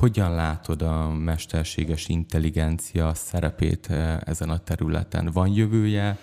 [0.00, 5.30] Hogyan látod a mesterséges intelligencia szerepét eh, ezen a területen?
[5.32, 6.18] Van jövője?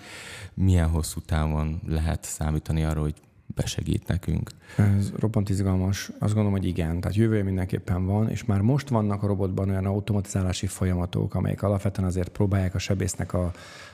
[0.54, 3.14] Milyen hosszú távon lehet számítani arra, hogy
[3.46, 4.50] besegít nekünk?
[4.76, 6.10] Ez roppant izgalmas.
[6.18, 7.00] Azt gondolom, hogy igen.
[7.00, 12.08] Tehát jövője mindenképpen van, és már most vannak a robotban olyan automatizálási folyamatok, amelyek alapvetően
[12.08, 13.52] azért próbálják a sebésznek a,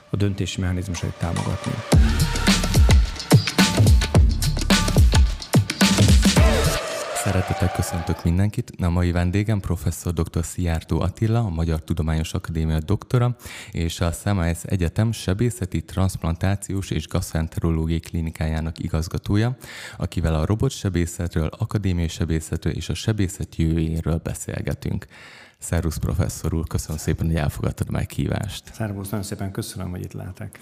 [0.09, 1.71] a döntési mechanizmusait támogatni.
[7.23, 8.71] Szeretettel köszöntök mindenkit.
[8.79, 10.43] A mai vendégem professzor dr.
[10.43, 13.35] Szijjártó Attila, a Magyar Tudományos Akadémia doktora,
[13.71, 19.55] és a Szemálysz Egyetem sebészeti, transplantációs és gasztrenterológiai klinikájának igazgatója,
[19.97, 25.05] akivel a robotsebészetről, akadémiai sebészetről és a sebészet jövőjéről beszélgetünk.
[25.61, 28.63] Szervusz professzor úr, köszönöm szépen, hogy elfogadtad a meghívást.
[28.73, 30.59] Szervusz, nagyon szépen köszönöm, hogy itt lehetek.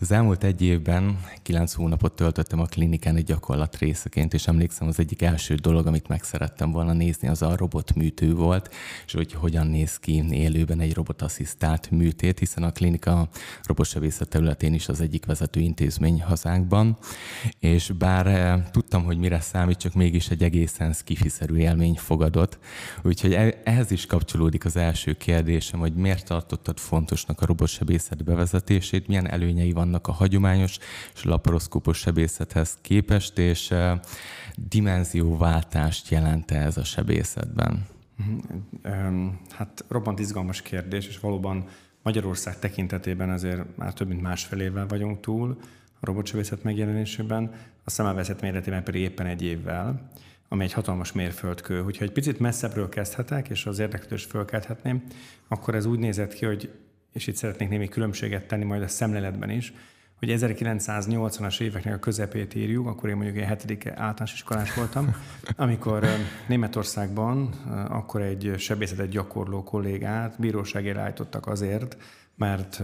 [0.00, 4.98] Az elmúlt egy évben kilenc hónapot töltöttem a klinikán egy gyakorlat részeként, és emlékszem, az
[4.98, 8.74] egyik első dolog, amit meg szerettem volna nézni, az a robotműtő volt,
[9.06, 13.28] és hogy hogyan néz ki élőben egy robotasszisztált műtét, hiszen a klinika
[13.62, 16.98] robotsebészet területén is az egyik vezető intézmény hazánkban,
[17.58, 22.58] és bár eh, tudtam, hogy mire számít, csak mégis egy egészen skifiszerű élmény fogadott,
[23.02, 28.24] úgyhogy e-, ehhez is kapcsolódik kapcsolódik az első kérdésem, hogy miért tartottad fontosnak a robotsebészet
[28.24, 30.78] bevezetését, milyen előnyei vannak a hagyományos
[31.14, 33.74] és laparoszkópos sebészethez képest, és
[34.56, 37.86] dimenzióváltást jelent -e ez a sebészetben?
[38.16, 39.28] Mhm.
[39.50, 41.64] Hát roppant izgalmas kérdés, és valóban
[42.02, 45.56] Magyarország tekintetében azért már több mint másfél évvel vagyunk túl
[46.00, 47.50] a robotsebészet megjelenésében,
[47.84, 50.10] a szemelveszet méretében pedig éppen egy évvel
[50.48, 51.82] ami egy hatalmas mérföldkő.
[51.82, 55.02] Hogyha egy picit messzebbről kezdhetek, és az érdeklődést fölkelthetném,
[55.48, 56.70] akkor ez úgy nézett ki, hogy,
[57.12, 59.72] és itt szeretnék némi különbséget tenni majd a szemléletben is,
[60.18, 65.16] hogy 1980-as éveknek a közepét írjuk, akkor én mondjuk egy hetedik általános iskolás voltam,
[65.56, 66.06] amikor
[66.48, 67.46] Németországban
[67.88, 71.96] akkor egy sebészetet gyakorló kollégát bíróságére állítottak azért,
[72.36, 72.82] mert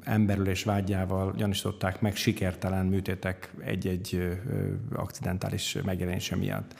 [0.00, 4.38] emberülés vágyával gyanúsították meg sikertelen műtétek egy-egy
[4.92, 6.74] akcidentális megjelenése miatt.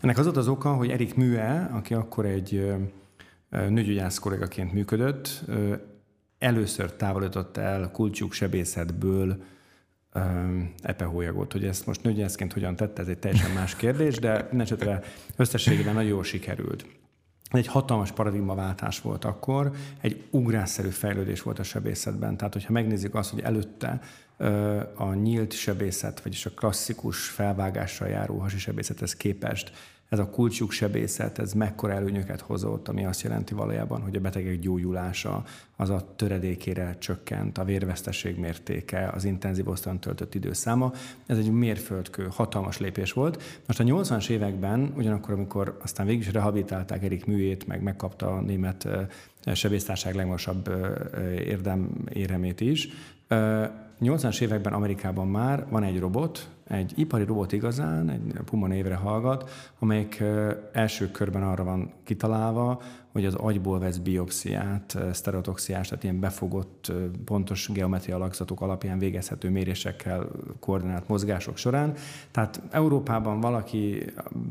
[0.00, 2.72] Ennek az volt az oka, hogy Erik Mühe, aki akkor egy
[3.48, 5.44] nőgyógyász kollégaként működött,
[6.38, 9.42] először távolított el kulcsuk sebészetből
[10.82, 11.52] epehólyagot.
[11.52, 15.02] Hogy ezt most nőgyógyászként hogyan tette, ez egy teljesen más kérdés, de esetre
[15.36, 16.86] összességében nagyon jól sikerült
[17.50, 19.70] egy hatalmas paradigmaváltás volt akkor,
[20.00, 22.36] egy ugrásszerű fejlődés volt a sebészetben.
[22.36, 24.00] Tehát, hogyha megnézzük azt, hogy előtte
[24.94, 29.72] a nyílt sebészet, vagyis a klasszikus felvágással járó hasi sebészethez képest
[30.08, 34.58] ez a kulcsuk sebészet, ez mekkora előnyöket hozott, ami azt jelenti valójában, hogy a betegek
[34.58, 35.44] gyógyulása
[35.76, 40.92] az a töredékére csökkent, a vérveszteség mértéke, az intenzív osztályon töltött időszáma.
[41.26, 43.60] Ez egy mérföldkő, hatalmas lépés volt.
[43.66, 48.40] Most a 80-as években, ugyanakkor, amikor aztán végig is rehabilitálták Erik műjét, meg megkapta a
[48.40, 48.88] német
[49.54, 50.70] sebésztárság legmagasabb
[51.38, 52.88] érdem éremét is,
[54.00, 59.50] 80-as években Amerikában már van egy robot, egy ipari robot igazán, egy Puma névre hallgat,
[59.78, 60.22] amelyik
[60.72, 66.92] első körben arra van kitalálva, hogy az agyból vesz biopsziát, sztereotoxiás, tehát ilyen befogott,
[67.24, 70.28] pontos geometria alakzatok alapján végezhető mérésekkel
[70.60, 71.92] koordinált mozgások során.
[72.30, 74.04] Tehát Európában valaki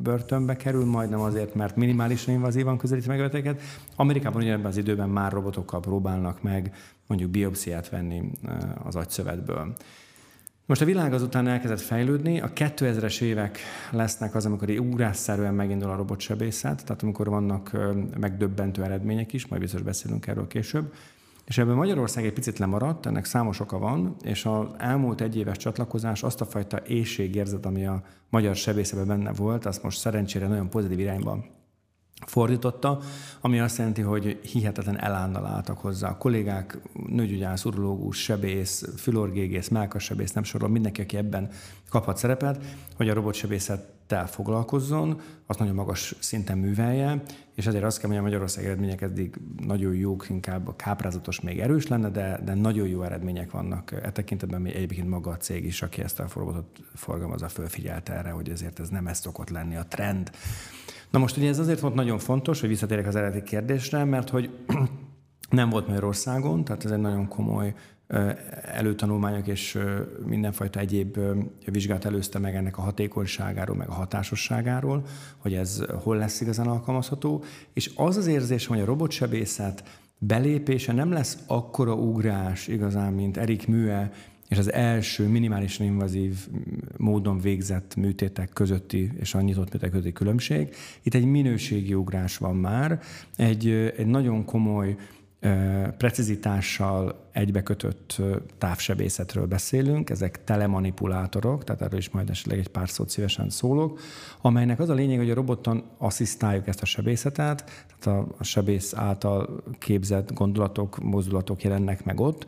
[0.04, 3.62] börtönbe kerül majdnem azért, mert minimálisan invazívan közelít meg öteket.
[3.96, 6.76] Amerikában ugyanebben az időben már robotokkal próbálnak meg
[7.08, 8.32] mondjuk biopsziát venni
[8.84, 9.74] az agyszövetből.
[10.68, 13.60] Most a világ azután elkezdett fejlődni, a 2000-es évek
[13.92, 17.72] lesznek az, amikor ugrásszerűen megindul a robotsebészet, tehát amikor vannak
[18.20, 20.94] megdöbbentő eredmények is, majd biztos beszélünk erről később.
[21.46, 25.58] És ebből Magyarország egy picit lemaradt, ennek számos oka van, és az elmúlt egy éves
[25.58, 30.70] csatlakozás azt a fajta éjségérzet, ami a magyar sebészetben benne volt, azt most szerencsére nagyon
[30.70, 31.56] pozitív irányban
[32.26, 33.00] fordította,
[33.42, 36.10] ami azt jelenti, hogy hihetetlen elánnal álltak hozzá.
[36.10, 41.50] A kollégák, nőgyógyász, urológus, sebész, fülorgégész, melkassebész, nem sorol, mindenki, aki ebben
[41.90, 42.64] kaphat szerepet,
[42.96, 47.22] hogy a robotsebészettel foglalkozzon, azt nagyon magas szinten művelje,
[47.56, 49.36] és ezért azt kell mondjam, Magyarország eredmények eddig
[49.66, 53.92] nagyon jók, inkább a káprázatos még erős lenne, de, de nagyon jó eredmények vannak.
[53.92, 58.30] E tekintetben még egyébként maga a cég is, aki ezt a robotot forgalmazza, fölfigyelt erre,
[58.30, 60.31] hogy ezért ez nem ez szokott lenni a trend.
[61.09, 64.50] Na most ugye ez azért volt nagyon fontos, hogy visszatérek az eredeti kérdésre, mert hogy
[65.50, 67.74] nem volt Magyarországon, tehát ez egy nagyon komoly
[68.63, 69.80] előtanulmányok és
[70.25, 71.19] mindenfajta egyéb
[71.65, 75.04] vizsgát előzte meg ennek a hatékonyságáról, meg a hatásosságáról,
[75.38, 77.44] hogy ez hol lesz igazán alkalmazható,
[77.74, 79.83] és az az érzés, hogy a robotsebészet
[80.18, 84.12] belépése nem lesz akkora ugrás igazán, mint Erik Mühe
[84.50, 86.48] és az első minimálisan invazív
[86.98, 90.76] módon végzett műtétek közötti és a nyitott műtétek közötti különbség.
[91.04, 93.00] Itt egy minőségi ugrás van már,
[93.36, 93.68] egy,
[93.98, 94.96] egy nagyon komoly
[95.98, 98.22] precizitással egybekötött
[98.57, 104.00] távsebészetről beszélünk, ezek telemanipulátorok, tehát erről is majd esetleg egy pár szót szívesen szólok,
[104.42, 109.63] amelynek az a lényeg, hogy a roboton asszisztáljuk ezt a sebészetet, tehát a, sebész által
[109.80, 112.45] képzett gondolatok, mozdulatok jelennek meg ott,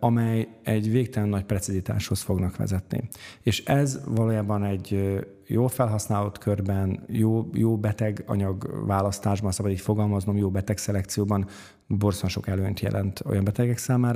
[0.00, 3.08] amely egy végtelen nagy precizitáshoz fognak vezetni.
[3.42, 10.36] És ez valójában egy jó felhasználott körben, jó, jó beteg anyag választásban, szabad így fogalmaznom,
[10.36, 11.46] jó beteg szelekcióban
[11.86, 14.07] borzasztóan sok előnyt jelent olyan betegek számára,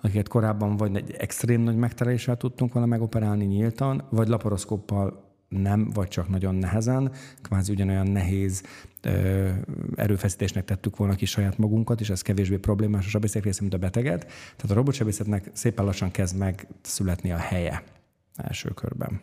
[0.00, 6.08] akiket korábban vagy egy extrém nagy megtereléssel tudtunk volna megoperálni nyíltan, vagy laparoszkóppal nem, vagy
[6.08, 7.12] csak nagyon nehezen,
[7.42, 8.62] kvázi ugyanolyan nehéz
[9.02, 9.48] ö,
[9.96, 13.78] erőfeszítésnek tettük volna ki saját magunkat, és ez kevésbé problémás a sebészek része, mint a
[13.78, 14.20] beteget.
[14.26, 17.82] Tehát a robotsebészetnek szépen lassan kezd megszületni a helye
[18.36, 19.20] első körben.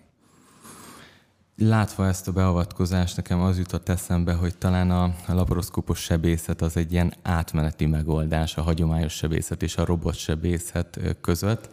[1.57, 6.77] Látva ezt a beavatkozást, nekem az jutott eszembe, hogy talán a, a laparoszkópos sebészet az
[6.77, 11.69] egy ilyen átmeneti megoldás a hagyományos sebészet és a robot sebészet között,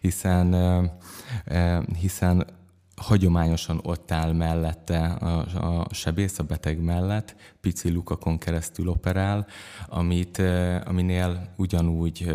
[0.00, 0.56] hiszen,
[1.98, 2.46] hiszen
[2.96, 9.46] hagyományosan ott áll mellette a, a sebész, a beteg mellett, pici lukakon keresztül operál,
[9.88, 10.42] amit,
[10.84, 12.32] aminél ugyanúgy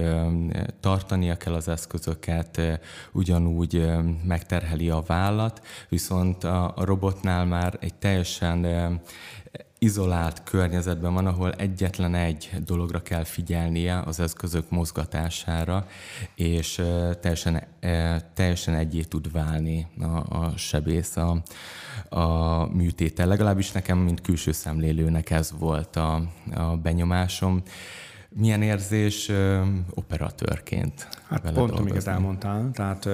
[0.79, 2.61] tartania kell az eszközöket,
[3.11, 3.87] ugyanúgy
[4.23, 9.01] megterheli a vállat, viszont a, a robotnál már egy teljesen
[9.83, 15.87] izolált környezetben van, ahol egyetlen egy dologra kell figyelnie az eszközök mozgatására,
[16.35, 16.81] és
[17.19, 17.63] teljesen,
[18.33, 21.43] teljesen egyé tud válni a, a sebész a,
[22.09, 23.27] a műtétel.
[23.27, 26.21] Legalábbis nekem, mint külső szemlélőnek ez volt a,
[26.53, 27.61] a benyomásom.
[28.29, 29.31] Milyen érzés
[29.89, 31.07] operatőrként?
[31.29, 32.69] Hát pont, amit elmondtál.
[32.73, 33.09] Tehát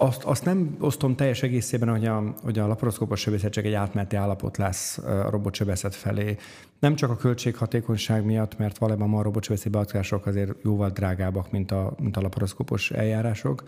[0.00, 4.16] azt, azt nem osztom teljes egészében, hogy a, hogy a laparoszkópos sebészet csak egy átmeneti
[4.16, 6.36] állapot lesz a robotsebészet felé.
[6.78, 11.94] Nem csak a költséghatékonyság miatt, mert valójában a robotsebészeti beavatkozások azért jóval drágábbak, mint a,
[11.98, 13.62] mint a laparoszkópos eljárások,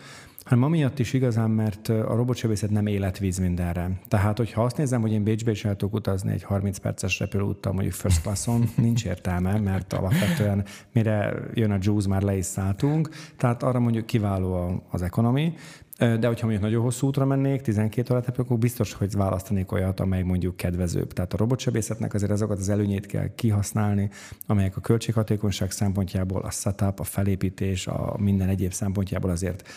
[0.45, 3.91] hanem amiatt is igazán, mert a robotsebészet nem életvíz mindenre.
[4.09, 7.73] Tehát, hogyha azt nézem, hogy én Bécsbe is el tudok utazni egy 30 perces repülőúttal,
[7.73, 13.09] mondjuk first classon, nincs értelme, mert alapvetően mire jön a Juice, már le is szálltunk.
[13.37, 15.55] Tehát arra mondjuk kiváló az ekonomi,
[15.99, 20.23] de hogyha mondjuk nagyon hosszú útra mennék, 12 órát akkor biztos, hogy választanék olyat, amely
[20.23, 21.13] mondjuk kedvezőbb.
[21.13, 24.11] Tehát a robotsebészetnek azért azokat az előnyét kell kihasználni,
[24.47, 29.69] amelyek a költséghatékonyság szempontjából, a setup, a felépítés, a minden egyéb szempontjából azért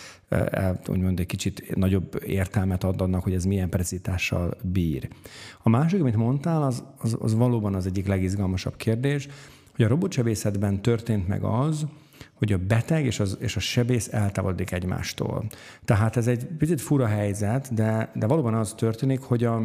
[0.87, 5.07] úgymond egy kicsit nagyobb értelmet ad annak, hogy ez milyen precizitással bír.
[5.63, 9.27] A másik, amit mondtál, az, az, az valóban az egyik legizgalmasabb kérdés,
[9.75, 11.85] hogy a robotsebészetben történt meg az,
[12.45, 15.45] hogy a beteg és, az, és a sebész eltávolodik egymástól.
[15.85, 19.61] Tehát ez egy picit fura helyzet, de, de valóban az történik, hogy a,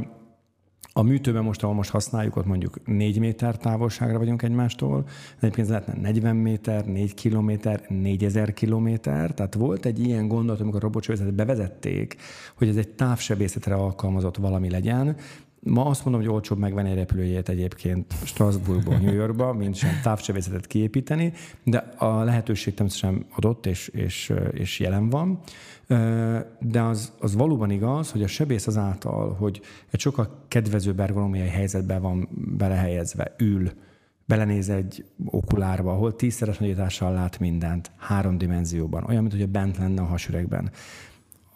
[0.92, 5.04] a műtőben most, ahol most használjuk, ott mondjuk 4 méter távolságra vagyunk egymástól,
[5.36, 9.34] egyébként ez lehetne 40 méter, 4 kilométer, 4000 kilométer.
[9.34, 12.16] Tehát volt egy ilyen gondolat, amikor a robotsebészetet bevezették,
[12.54, 15.16] hogy ez egy távsebészetre alkalmazott valami legyen,
[15.62, 20.66] Ma azt mondom, hogy olcsóbb megvenni egy repülőjét egyébként Strasbourgból New Yorkba, mint sem távcsövészetet
[20.66, 21.32] kiépíteni,
[21.64, 25.40] de a lehetőség természetesen adott és, és, és jelen van.
[26.60, 29.60] De az, az valóban igaz, hogy a sebész azáltal, hogy
[29.90, 33.70] egy sokkal kedvezőbb ergonomiai helyzetben van belehelyezve, ül,
[34.24, 40.00] belenéz egy okulárba, ahol tízszeres nagyítással lát mindent, három dimenzióban, olyan, mint hogy bent lenne
[40.00, 40.70] a hasüregben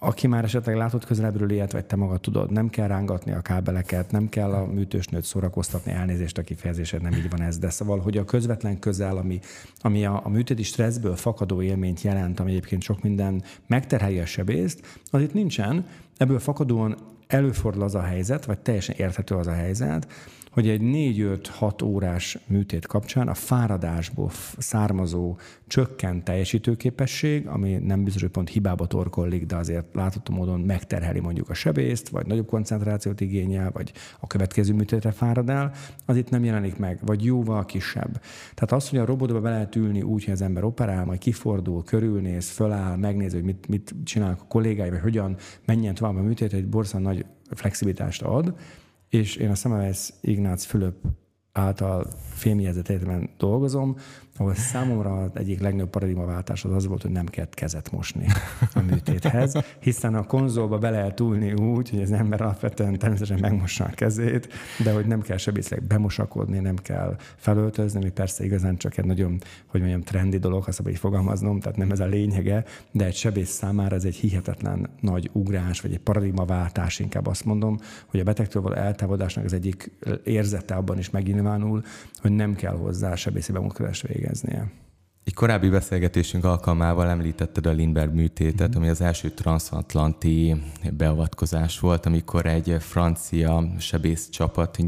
[0.05, 4.11] aki már esetleg látott közelebbről ilyet, vagy te magad tudod, nem kell rángatni a kábeleket,
[4.11, 8.17] nem kell a műtősnőt szórakoztatni, elnézést a kifejezésed, nem így van ez, de szóval, hogy
[8.17, 9.41] a közvetlen közel, ami,
[9.81, 15.01] ami a, a műtéti stresszből fakadó élményt jelent, ami egyébként sok minden megterhelje a sebészt,
[15.11, 16.97] az itt nincsen, ebből fakadóan
[17.27, 20.07] előfordul az a helyzet, vagy teljesen érthető az a helyzet,
[20.55, 28.31] hogy egy 4-5-6 órás műtét kapcsán a fáradásból származó csökkent teljesítőképesség, ami nem biztos, hogy
[28.31, 33.71] pont hibába torkollik, de azért látható módon megterheli mondjuk a sebészt, vagy nagyobb koncentrációt igényel,
[33.71, 35.73] vagy a következő műtétre fárad el,
[36.07, 38.21] az itt nem jelenik meg, vagy jóval kisebb.
[38.55, 41.85] Tehát az, hogy a robotba be lehet ülni úgy, hogy az ember operál, majd kifordul,
[41.85, 46.53] körülnéz, föláll, megnézi, hogy mit, mit csinálnak a kollégái, vagy hogyan menjen tovább a műtét,
[46.53, 48.55] egy borzasztóan nagy flexibilitást ad,
[49.14, 50.97] és én a Semmelweis Ignác Fülöp
[51.52, 53.97] által fémjelzett egyetemen dolgozom,
[54.37, 58.26] ahol számomra egyik legnagyobb paradigmaváltás az az volt, hogy nem kellett kezet mosni
[58.75, 63.85] a műtéthez, hiszen a konzolba be lehet ülni úgy, hogy az ember alapvetően természetesen megmossa
[63.85, 64.49] a kezét,
[64.85, 69.38] de hogy nem kell sebészleg bemosakodni, nem kell felöltözni, ami persze igazán csak egy nagyon,
[69.67, 73.14] hogy mondjam, trendi dolog, ha szabad így fogalmaznom, tehát nem ez a lényege, de egy
[73.14, 78.25] sebész számára ez egy hihetetlen nagy ugrás, vagy egy paradigmaváltás, inkább azt mondom, hogy a
[78.25, 79.91] betegtől való eltávolodásnak az egyik
[80.25, 81.83] érzete abban is megnyilvánul,
[82.21, 84.71] hogy nem kell hozzá sebészi bemutatkozást végeznie.
[85.25, 88.76] Egy korábbi beszélgetésünk alkalmával említetted a Lindbergh műtétet, mm-hmm.
[88.76, 90.62] ami az első transatlanti
[90.93, 94.78] beavatkozás volt, amikor egy francia sebész csapat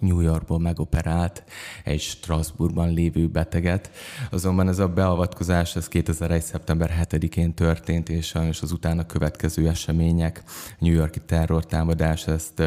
[0.00, 1.44] New Yorkból megoperált
[1.84, 3.90] egy Strasbourgban lévő beteget.
[4.30, 6.42] Azonban ez a beavatkozás ez 2001.
[6.42, 10.42] szeptember 7-én történt, és sajnos az utána következő események,
[10.78, 12.62] New Yorki terrortámadás ezt,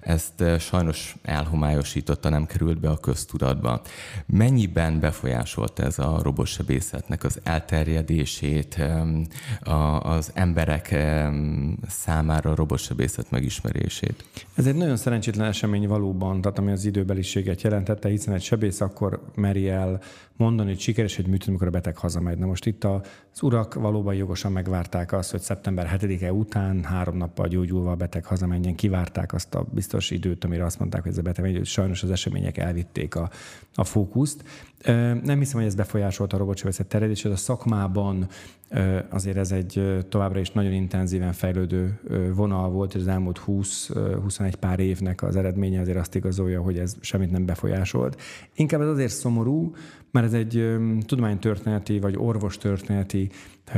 [0.00, 3.80] ezt sajnos elhomályosította, nem került be a köztudatba.
[4.26, 8.78] Mennyiben befolyásolta ez a robotsebészetnek az elterjedését,
[10.02, 10.96] az emberek
[11.88, 14.24] számára a robotsebészet megismerését.
[14.54, 19.22] Ez egy nagyon szerencsétlen esemény valóban, tehát ami az időbeliséget jelentette, hiszen egy sebész akkor
[19.34, 20.00] meri el
[20.36, 22.38] mondani, hogy sikeres egy műtét, amikor a beteg hazamegy.
[22.38, 27.48] Na most itt az urak valóban jogosan megvárták azt, hogy szeptember 7-e után három nappal
[27.48, 31.22] gyógyulva a beteg hazamenjen, kivárták azt a biztos időt, amire azt mondták, hogy ez a
[31.22, 33.30] beteg hogy sajnos az események elvitték a,
[33.74, 34.44] a fókuszt.
[35.22, 37.32] Nem hiszem, hogy ez befolyásolta a robotsebészet terjedését.
[37.32, 38.26] A szakmában
[39.10, 42.00] azért ez egy továbbra is nagyon intenzíven fejlődő
[42.34, 46.96] vonal volt, és az elmúlt 20-21 pár évnek az eredménye azért azt igazolja, hogy ez
[47.00, 48.20] semmit nem befolyásolt.
[48.54, 49.74] Inkább ez azért szomorú,
[50.10, 53.30] mert ez egy tudománytörténeti vagy orvostörténeti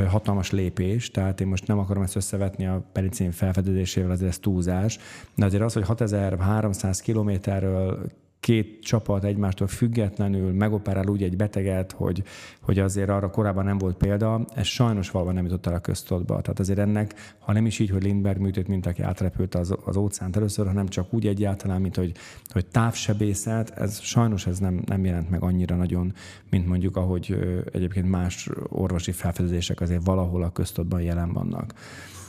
[0.07, 4.99] hatalmas lépés, tehát én most nem akarom ezt összevetni a penicillin felfedezésével, azért ez túlzás,
[5.35, 8.11] de azért az, hogy 6300 kilométerről
[8.41, 12.23] két csapat egymástól függetlenül megoperál úgy egy beteget, hogy,
[12.61, 16.41] hogy azért arra korábban nem volt példa, ez sajnos valóban nem jutott el a köztudatba.
[16.41, 19.95] Tehát azért ennek, ha nem is így, hogy Lindbergh műtött, mint aki átrepült az, az
[19.95, 22.11] óceánt először, hanem csak úgy egyáltalán, mint hogy,
[22.49, 26.13] hogy távsebészet, ez sajnos ez nem, nem jelent meg annyira nagyon,
[26.49, 27.37] mint mondjuk, ahogy
[27.71, 31.73] egyébként más orvosi felfedezések azért valahol a köztudatban jelen vannak.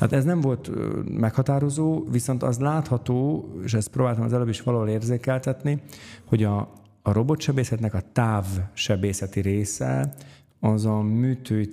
[0.02, 0.70] Tehát ez nem volt
[1.18, 5.82] meghatározó, viszont az látható, és ezt próbáltam az előbb is valahol érzékeltetni,
[6.24, 6.58] hogy a,
[7.02, 10.14] a robotsebészetnek a távsebészeti része
[10.60, 11.70] az a műtő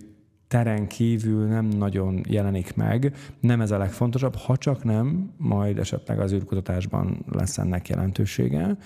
[0.48, 3.15] teren kívül nem nagyon jelenik meg.
[3.39, 8.77] Nem ez a legfontosabb, ha csak nem, majd esetleg az űrkutatásban lesz ennek jelentősége,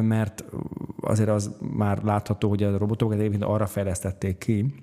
[0.00, 0.44] mert
[1.00, 4.74] azért az már látható, hogy a robotokat egyébként arra fejlesztették ki,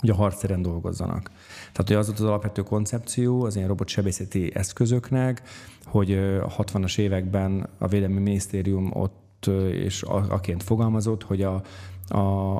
[0.00, 1.30] hogy a harcteren dolgozzanak.
[1.72, 5.42] Tehát, hogy az volt az alapvető koncepció az ilyen robotsebészeti eszközöknek,
[5.84, 11.62] hogy a 60-as években a Védelmi Minisztérium ott és aként fogalmazott, hogy a,
[12.08, 12.18] a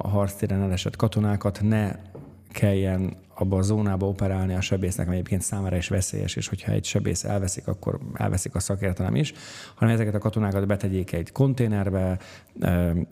[0.09, 1.97] harctéren elesett katonákat ne
[2.53, 6.85] kelljen abba a zónába operálni a sebésznek, ami egyébként számára is veszélyes, és hogyha egy
[6.85, 9.33] sebész elveszik, akkor elveszik a szakértelem is,
[9.75, 12.19] hanem ezeket a katonákat betegyék egy konténerbe,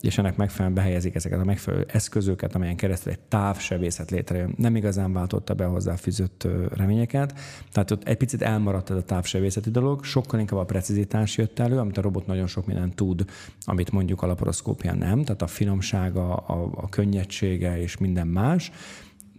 [0.01, 4.55] és ennek megfelelően behelyezik ezeket a megfelelő eszközöket, amelyen keresztül egy távsebészet létrejön.
[4.57, 7.35] Nem igazán váltotta be hozzá fűzött reményeket,
[7.73, 11.79] tehát ott egy picit elmaradt ez a távsebészeti dolog, sokkal inkább a precizitás jött elő,
[11.79, 13.25] amit a robot nagyon sok mindent tud,
[13.65, 18.73] amit mondjuk a laparoszkópia nem, tehát a finomsága, a, a könnyedsége és minden más,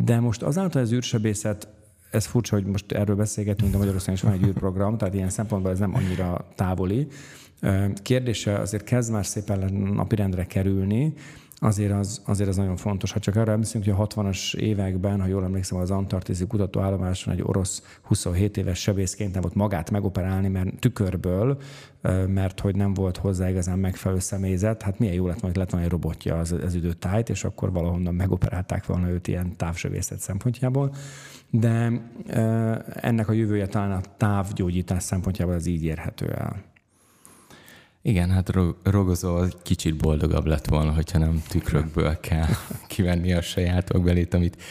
[0.03, 1.67] de most azáltal az űrsebészet,
[2.11, 5.71] ez furcsa, hogy most erről beszélgetünk, de Magyarországon is van egy űrprogram, tehát ilyen szempontból
[5.71, 7.07] ez nem annyira távoli.
[8.01, 11.13] Kérdése azért kezd már szépen napirendre kerülni,
[11.63, 13.11] azért az, azért az nagyon fontos.
[13.11, 17.41] Ha csak arra emlékszünk, hogy a 60-as években, ha jól emlékszem, az Antarktiszi kutatóállomáson egy
[17.41, 21.57] orosz 27 éves sebészként nem volt magát megoperálni, mert tükörből,
[22.27, 24.81] mert hogy nem volt hozzá igazán megfelelő személyzet.
[24.81, 28.15] Hát milyen jó lett majd, lett volna egy robotja az, az időtájt, és akkor valahonnan
[28.15, 30.95] megoperálták volna őt ilyen távsebészet szempontjából.
[31.49, 32.01] De
[32.85, 36.70] ennek a jövője talán a távgyógyítás szempontjából az így érhető el.
[38.01, 38.51] Igen, hát
[38.83, 42.47] Rogozó kicsit boldogabb lett volna, hogyha nem tükrökből kell
[42.87, 44.61] kivenni a saját belét, amit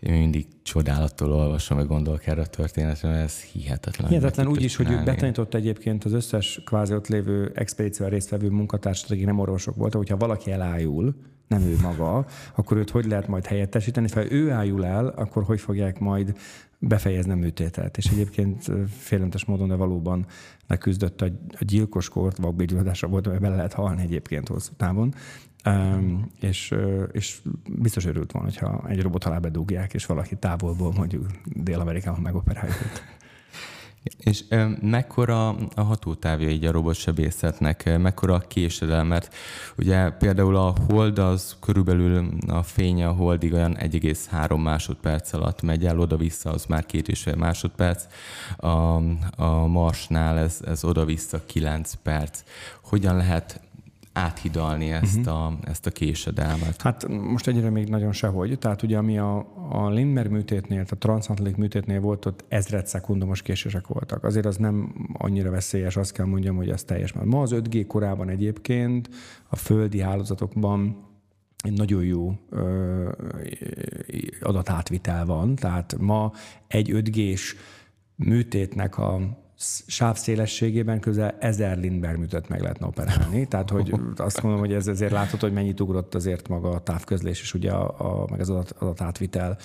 [0.00, 4.08] én mindig csodálattól olvasom, meg gondolok erre a történetre, mert ez hihetetlen.
[4.08, 9.10] Hihetetlen úgy is, hogy ő betanított egyébként az összes kvázi ott lévő expedícióval résztvevő munkatársat,
[9.10, 11.14] akik nem orvosok voltak, hogyha valaki elájul,
[11.48, 14.08] nem ő maga, akkor őt hogy lehet majd helyettesíteni?
[14.10, 16.34] Ha ő ájul el, akkor hogy fogják majd
[16.80, 17.96] befejezni a műtétet?
[17.96, 20.26] És egyébként félelmetes módon, de valóban
[20.66, 25.14] leküzdött a, a gyilkoskort, vakbégyulladásra volt, amely bele lehet halni egyébként hosszú távon.
[25.64, 26.74] Um, és,
[27.12, 32.76] és biztos örült volna, hogyha egy robot alá bedugják, és valaki távolból mondjuk Dél-Amerikában megoperáljuk
[34.02, 34.44] És
[34.80, 39.34] mekkora a hatótávja így a robotsebészetnek, mekkora a késedelem, mert
[39.78, 45.86] ugye például a hold az körülbelül a fénye a holdig olyan 1,3 másodperc alatt megy
[45.86, 48.06] el, oda-vissza az már két és fél másodperc,
[48.56, 48.66] a,
[49.36, 52.42] a Marsnál ez, ez oda-vissza 9 perc.
[52.82, 53.60] Hogyan lehet
[54.12, 55.34] áthidalni ezt, uh-huh.
[55.34, 56.82] a, ezt a késedelmet?
[56.82, 58.58] Hát most egyre még nagyon sehogy.
[58.58, 63.86] Tehát ugye ami a, a Lindmer műtétnél, a transatlantik műtétnél volt, ott ezred szekundumos késések
[63.86, 64.24] voltak.
[64.24, 67.12] Azért az nem annyira veszélyes, azt kell mondjam, hogy ez teljes.
[67.12, 69.08] Ma az 5G korában egyébként
[69.48, 71.08] a földi hálózatokban
[71.62, 73.08] egy nagyon jó ö,
[74.40, 75.54] adatátvitel van.
[75.54, 76.32] Tehát ma
[76.66, 77.54] egy 5G-s
[78.14, 79.38] műtétnek a
[79.86, 83.48] sávszélességében közel ezer Lindbergh műtött meg lehetne operálni.
[83.48, 87.40] Tehát, hogy azt mondom, hogy ez azért látható, hogy mennyit ugrott azért maga a távközlés
[87.40, 89.56] és ugye a, a, meg az adat, adatátvitel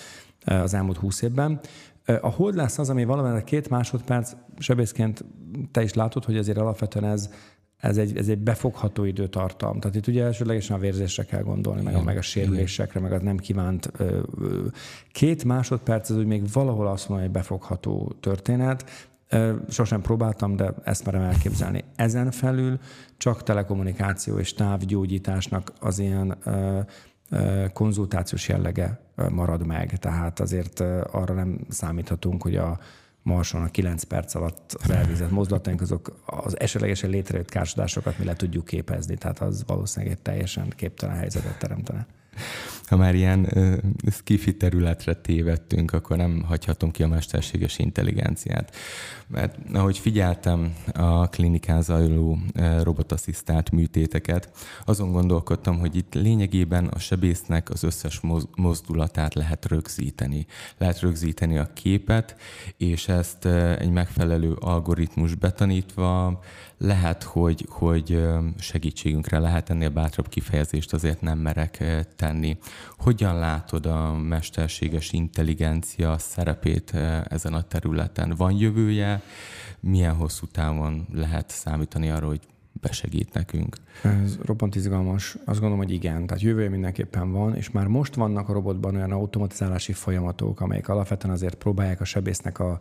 [0.43, 1.59] e, az elmúlt húsz évben.
[2.05, 5.25] E, a hold lesz az, ami valamelyik két másodperc, sebészként
[5.71, 7.29] te is látod, hogy azért alapvetően ez,
[7.77, 9.79] ez egy, ez egy befogható időtartam.
[9.79, 13.21] Tehát itt ugye elsőlegesen a vérzésre kell gondolni, meg a, meg a sérülésekre, meg az
[13.21, 13.91] nem kívánt.
[15.11, 18.85] Két másodperc, ez úgy még valahol azt mondja, hogy befogható történet,
[19.70, 21.84] Sosem próbáltam, de ezt merem elképzelni.
[21.96, 22.79] Ezen felül
[23.17, 26.38] csak telekommunikáció és távgyógyításnak az ilyen
[27.74, 29.98] konzultációs jellege marad meg.
[29.98, 30.79] Tehát azért
[31.12, 32.79] arra nem számíthatunk, hogy a
[33.22, 38.34] Marson a 9 perc alatt az elvégzett mozdulataink, azok az esetlegesen létrejött kársodásokat mi le
[38.34, 39.17] tudjuk képezni.
[39.17, 42.05] Tehát az valószínűleg egy teljesen képtelen helyzetet teremtene
[42.89, 43.74] ha már ilyen uh,
[44.12, 48.75] skifi területre tévedtünk, akkor nem hagyhatom ki a mesterséges intelligenciát.
[49.27, 52.39] Mert ahogy figyeltem a klinikán zajló
[52.82, 54.50] robotasszisztált műtéteket,
[54.86, 58.22] azon gondolkodtam, hogy itt lényegében a sebésznek az összes
[58.56, 60.46] mozdulatát lehet rögzíteni.
[60.77, 62.36] Lehet rögzíteni a képet,
[62.77, 63.46] és ezt
[63.80, 66.39] egy megfelelő algoritmus betanítva
[66.77, 68.24] lehet, hogy, hogy
[68.58, 71.84] segítségünkre lehet ennél bátrabb kifejezést azért nem merek
[72.15, 72.58] tenni.
[72.98, 76.94] Hogyan látod a mesterséges intelligencia szerepét
[77.29, 78.34] ezen a területen?
[78.38, 79.22] Van jövője?
[79.79, 82.41] Milyen hosszú távon lehet számítani arra, hogy
[82.88, 83.75] besegít nekünk.
[84.01, 85.38] Ez roppant izgalmas.
[85.46, 86.25] Azt gondolom, hogy igen.
[86.25, 91.34] Tehát jövője mindenképpen van, és már most vannak a robotban olyan automatizálási folyamatok, amelyek alapvetően
[91.34, 92.77] azért próbálják a sebésznek a,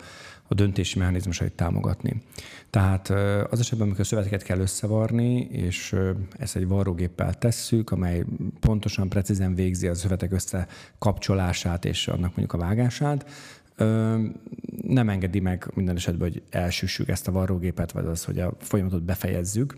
[0.49, 2.23] a döntési mechanizmusait támogatni.
[2.71, 3.09] Tehát
[3.51, 5.97] az esetben, amikor szöveteket kell összevarni, és
[6.39, 8.25] ezt egy varrógéppel tesszük, amely
[8.61, 13.27] pontosan, precízen végzi a szövetek összekapcsolását és annak mondjuk a vágását,
[14.83, 19.03] nem engedi meg minden esetben, hogy elsüssük ezt a varrógépet, vagy az, hogy a folyamatot
[19.03, 19.77] befejezzük,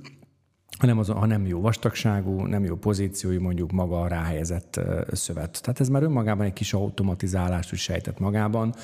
[0.79, 4.81] hanem, az, ha nem jó vastagságú, nem jó pozíciójú mondjuk maga a ráhelyezett
[5.13, 5.63] szövet.
[5.63, 8.75] Tehát ez már önmagában egy kis automatizálást is sejtett magában,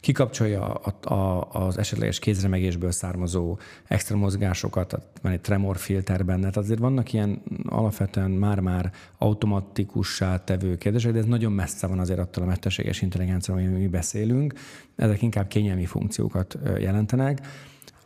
[0.00, 6.56] kikapcsolja a, a, az esetleges kézremegésből származó extra mozgásokat, van egy tremor filter benne, tehát
[6.56, 12.42] azért vannak ilyen alapvetően már-már automatikussá tevő kérdések, de ez nagyon messze van azért attól
[12.42, 14.54] a mesterséges intelligencia, amiről mi beszélünk.
[14.96, 17.40] Ezek inkább kényelmi funkciókat jelentenek.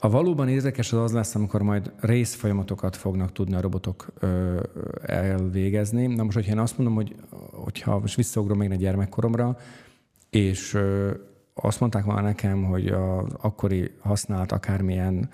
[0.05, 4.61] A valóban érdekes az az lesz, amikor majd részfolyamatokat fognak tudni a robotok ö,
[5.03, 6.07] elvégezni.
[6.07, 7.17] Na most, hogyha én azt mondom, hogy
[7.51, 9.57] hogyha most visszaugrom még egy gyermekkoromra,
[10.31, 11.11] és ö,
[11.55, 15.31] azt mondták már nekem, hogy az akkori használt akármilyen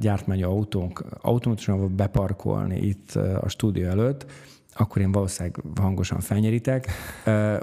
[0.00, 4.26] gyártmányi autónk automatikusan beparkolni itt a stúdió előtt,
[4.76, 6.88] akkor én valószínűleg hangosan felnyerítek.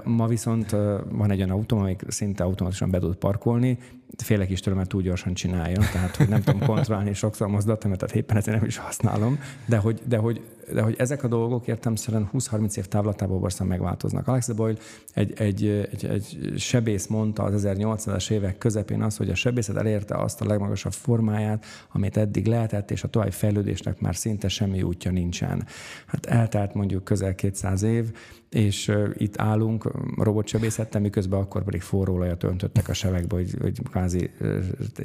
[0.04, 0.70] Ma viszont
[1.10, 3.78] van egy olyan autó, amelyik szinte automatikusan be tud parkolni,
[4.16, 8.16] félek is tőle, mert túl gyorsan csinálja, tehát hogy nem tudom kontrollálni sokszor mozdulatomat, tehát
[8.16, 11.94] éppen ezért nem is használom, de hogy, de hogy de hogy ezek a dolgok értem
[11.96, 14.28] 20-30 év távlatában borszan megváltoznak.
[14.28, 14.78] Alex Boyle
[15.14, 20.14] egy, egy, egy, egy sebész mondta az 1800-as évek közepén azt, hogy a sebészet elérte
[20.14, 25.10] azt a legmagasabb formáját, amit eddig lehetett, és a további fejlődésnek már szinte semmi útja
[25.10, 25.66] nincsen.
[26.06, 28.12] Hát eltelt mondjuk közel 200 év,
[28.52, 34.30] és itt állunk robotsebészettel, miközben akkor pedig forró olajat öntöttek a sevekbe, hogy, hogy kvázi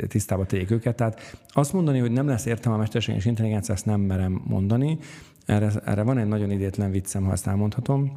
[0.07, 0.95] tisztába tegyék őket.
[0.95, 4.97] Tehát azt mondani, hogy nem lesz értelme a mesterséges intelligencia, ezt nem merem mondani,
[5.45, 8.11] erre, erre van egy nagyon idétlen viccem, ha ezt elmondhatom,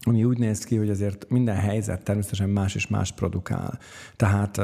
[0.00, 3.78] ami úgy néz ki, hogy azért minden helyzet természetesen más és más produkál.
[4.16, 4.60] Tehát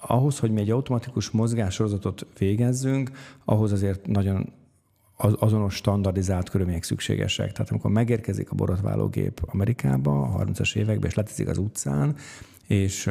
[0.00, 3.10] ahhoz, hogy mi egy automatikus mozgássorozatot végezzünk,
[3.44, 4.52] ahhoz azért nagyon
[5.20, 7.52] az, azonos standardizált körülmények szükségesek.
[7.52, 12.16] Tehát amikor megérkezik a borotválógép Amerikába a 30-as években, és leteszik az utcán,
[12.66, 13.10] és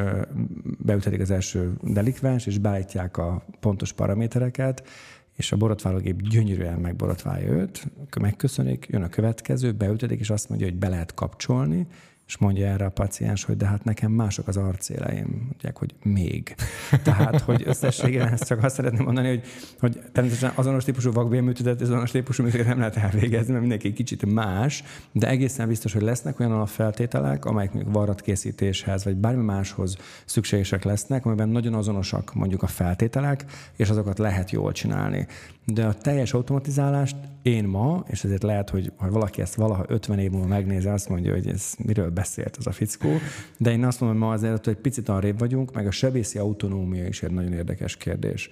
[0.80, 4.88] beütetik az első delikvens, és beállítják a pontos paramétereket,
[5.36, 7.88] és a borotválógép gyönyörűen megborotválja őt,
[8.20, 11.88] megköszönik, jön a következő, beültetik, és azt mondja, hogy be lehet kapcsolni,
[12.28, 15.28] és mondja erre a paciens, hogy de hát nekem mások az arcéleim.
[15.48, 16.56] Mondják, hogy még.
[17.04, 19.44] Tehát, hogy összességében ezt csak azt szeretném mondani, hogy,
[19.80, 24.84] hogy természetesen azonos típusú vakbélműtétet, azonos típusú műtétet nem lehet elvégezni, mert mindenki kicsit más,
[25.12, 31.26] de egészen biztos, hogy lesznek olyan alapfeltételek, amelyek még varratkészítéshez, vagy bármi máshoz szükségesek lesznek,
[31.26, 35.28] amiben nagyon azonosak mondjuk a feltételek, és azokat lehet jól csinálni.
[35.74, 40.20] De a teljes automatizálást én ma, és ezért lehet, hogy ha valaki ezt valaha 50
[40.20, 43.10] év múlva megnézi, azt mondja, hogy ez miről beszélt az a fickó,
[43.58, 46.38] de én azt mondom, hogy ma azért, hogy egy picit arrébb vagyunk, meg a sebészi
[46.38, 48.50] autonómia is egy nagyon érdekes kérdés.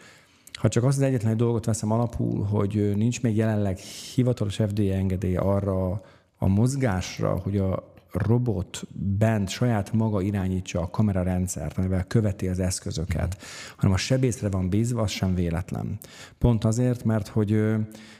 [0.54, 3.78] Ha csak azt az egyetlen dolgot veszem alapul, hogy nincs még jelenleg
[4.15, 6.01] hivatalos FDA engedély arra
[6.38, 13.38] a mozgásra, hogy a robot bent saját maga irányítsa a kamerarendszert, amivel követi az eszközöket,
[13.75, 15.97] hanem a sebészre van bízva, az sem véletlen.
[16.38, 17.75] Pont azért, mert hogy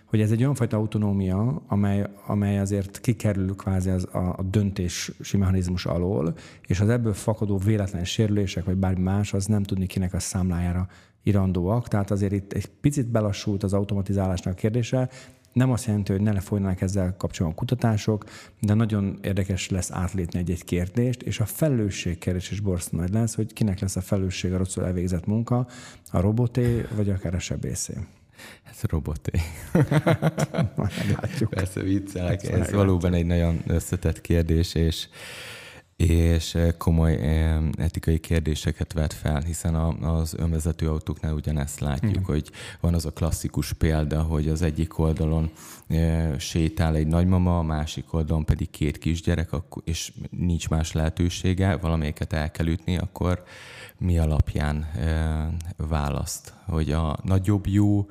[0.06, 5.38] hogy ez egy olyan fajta autonómia, amely, amely azért kikerül kvázi az, a, a döntési
[5.38, 6.34] mechanizmus alól,
[6.68, 10.88] és az ebből fakadó véletlen sérülések, vagy bármi más, az nem tudni kinek a számlájára
[11.24, 11.88] irandóak.
[11.88, 15.10] Tehát azért itt egy picit belassult az automatizálásnak a kérdése,
[15.56, 18.26] nem azt jelenti, hogy ne lefolynak ezzel kapcsolatban kutatások,
[18.60, 23.36] de nagyon érdekes lesz átlépni egy-egy kérdést, és a felelősség kérdés is borszó nagy lesz,
[23.36, 25.68] hogy kinek lesz a felelősség a rosszul elvégzett munka,
[26.12, 27.94] a roboté, vagy akár a sebészé.
[28.70, 29.40] Ez roboté.
[31.22, 31.50] Látjuk.
[31.50, 35.08] Persze viccelek, ez valóban egy nagyon összetett kérdés, és
[35.96, 42.24] és eh, komoly eh, etikai kérdéseket vet fel, hiszen az önvezető autóknál ugyanezt látjuk, Igen.
[42.24, 45.52] hogy van az a klasszikus példa, hogy az egyik oldalon
[45.88, 49.50] eh, sétál egy nagymama, a másik oldalon pedig két kisgyerek,
[49.84, 53.44] és nincs más lehetősége, valamelyiket el kell ütni, akkor
[53.98, 54.86] mi alapján
[55.78, 58.08] választ hogy a nagyobb jó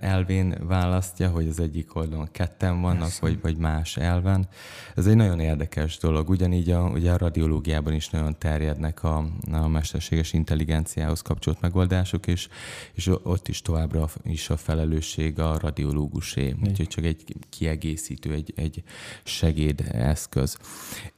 [0.00, 4.48] elvén választja, hogy az egyik oldalon ketten vannak, vagy, vagy más elven.
[4.94, 6.28] Ez egy nagyon érdekes dolog.
[6.28, 12.48] Ugyanígy a, ugye a radiológiában is nagyon terjednek a, a mesterséges intelligenciához kapcsolt megoldások, és,
[12.92, 16.54] és ott is továbbra is a felelősség a radiológusé.
[16.68, 18.82] Úgyhogy csak egy kiegészítő, egy, egy
[19.24, 20.58] segédeszköz.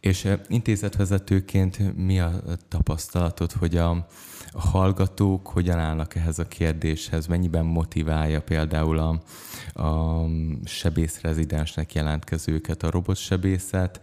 [0.00, 3.90] És intézetvezetőként mi a tapasztalatod, hogy a,
[4.53, 9.22] a hallgatók hogyan állnak ehhez a kérdéshez, mennyiben motiválja például a,
[9.83, 10.25] a
[10.64, 14.01] sebészrezidensnek jelentkezőket a robotsebészet,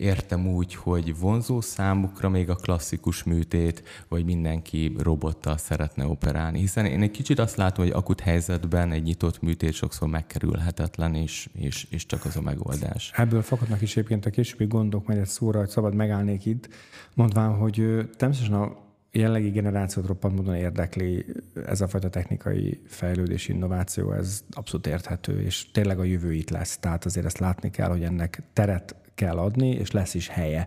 [0.00, 6.58] értem úgy, hogy vonzó számukra még a klasszikus műtét, vagy mindenki robottal szeretne operálni.
[6.58, 11.48] Hiszen én egy kicsit azt látom, hogy akut helyzetben egy nyitott műtét sokszor megkerülhetetlen, és,
[11.52, 13.12] és, és csak az a megoldás.
[13.14, 16.68] Ebből fakadnak is egyébként a későbbi gondok, majd egy szóra, hogy szabad megállnék itt,
[17.14, 17.74] mondván, hogy
[18.16, 21.26] természetesen a jelenlegi generációt roppant módon érdekli
[21.66, 26.78] ez a fajta technikai fejlődés, innováció, ez abszolút érthető, és tényleg a jövő itt lesz.
[26.78, 30.66] Tehát azért ezt látni kell, hogy ennek teret kell adni, és lesz is helye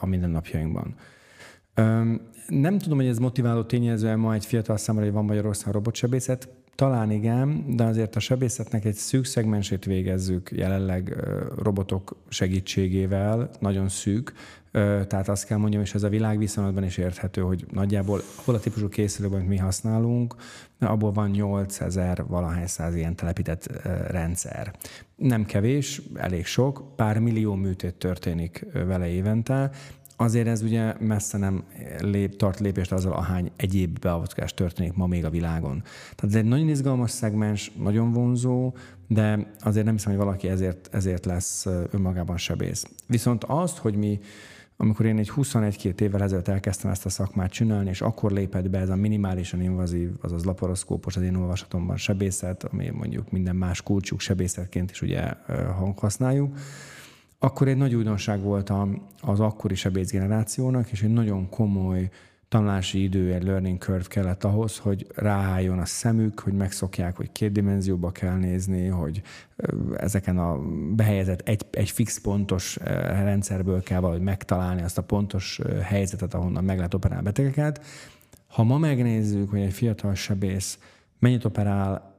[0.00, 0.94] a mindennapjainkban.
[2.48, 6.48] Nem tudom, hogy ez motiváló tényező ma egy fiatal számára, hogy van Magyarországon robotsebészet.
[6.74, 11.16] Talán igen, de azért a sebészetnek egy szűk szegmensét végezzük jelenleg
[11.62, 14.32] robotok segítségével, nagyon szűk,
[14.72, 18.88] tehát azt kell mondjam, és ez a világviszonylatban is érthető, hogy nagyjából hol a típusú
[18.88, 20.34] készülőben mi használunk,
[20.78, 23.66] abból van 8000 valahány száz ilyen telepített
[24.08, 24.74] rendszer.
[25.16, 29.70] Nem kevés, elég sok, pár millió műtét történik vele évente,
[30.16, 31.64] azért ez ugye messze nem
[31.98, 35.82] lép, tart lépést azzal, ahány egyéb beavatkozás történik ma még a világon.
[36.14, 38.74] Tehát ez egy nagyon izgalmas szegmens, nagyon vonzó,
[39.08, 42.86] de azért nem hiszem, hogy valaki ezért, ezért lesz önmagában sebész.
[43.06, 44.20] Viszont azt, hogy mi
[44.76, 48.78] amikor én egy 21-2 évvel ezelőtt elkezdtem ezt a szakmát csinálni, és akkor lépett be
[48.78, 54.20] ez a minimálisan invazív, azaz laparoszkópos, az én olvasatomban sebészet, ami mondjuk minden más kulcsuk
[54.20, 55.32] sebészetként is ugye
[55.96, 56.56] használjuk,
[57.38, 58.72] akkor egy nagy újdonság volt
[59.20, 62.10] az akkori sebész generációnak, és egy nagyon komoly
[62.48, 67.52] tanulási idő, egy learning curve kellett ahhoz, hogy ráálljon a szemük, hogy megszokják, hogy két
[67.52, 69.22] dimenzióba kell nézni, hogy
[69.96, 70.58] ezeken a
[70.94, 72.76] behelyezett egy, egy fix pontos
[73.22, 77.84] rendszerből kell valahogy megtalálni azt a pontos helyzetet, ahonnan meg lehet operálni betegeket.
[78.46, 80.78] Ha ma megnézzük, hogy egy fiatal sebész
[81.18, 82.14] mennyit operál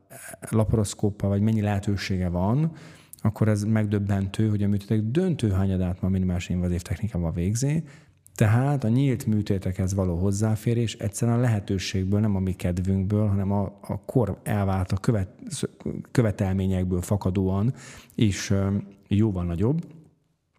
[0.49, 2.71] laparoszkóppal, vagy mennyi lehetősége van,
[3.21, 7.83] akkor ez megdöbbentő, hogy a műtétek döntő hányadát ma minimális invazív technikával végzi,
[8.37, 13.79] tehát a nyílt műtétekhez való hozzáférés egyszerűen a lehetőségből, nem a mi kedvünkből, hanem a,
[13.81, 15.29] a kor elvált a követ,
[16.11, 17.73] követelményekből fakadóan
[18.15, 18.53] is
[19.07, 19.85] jóval nagyobb.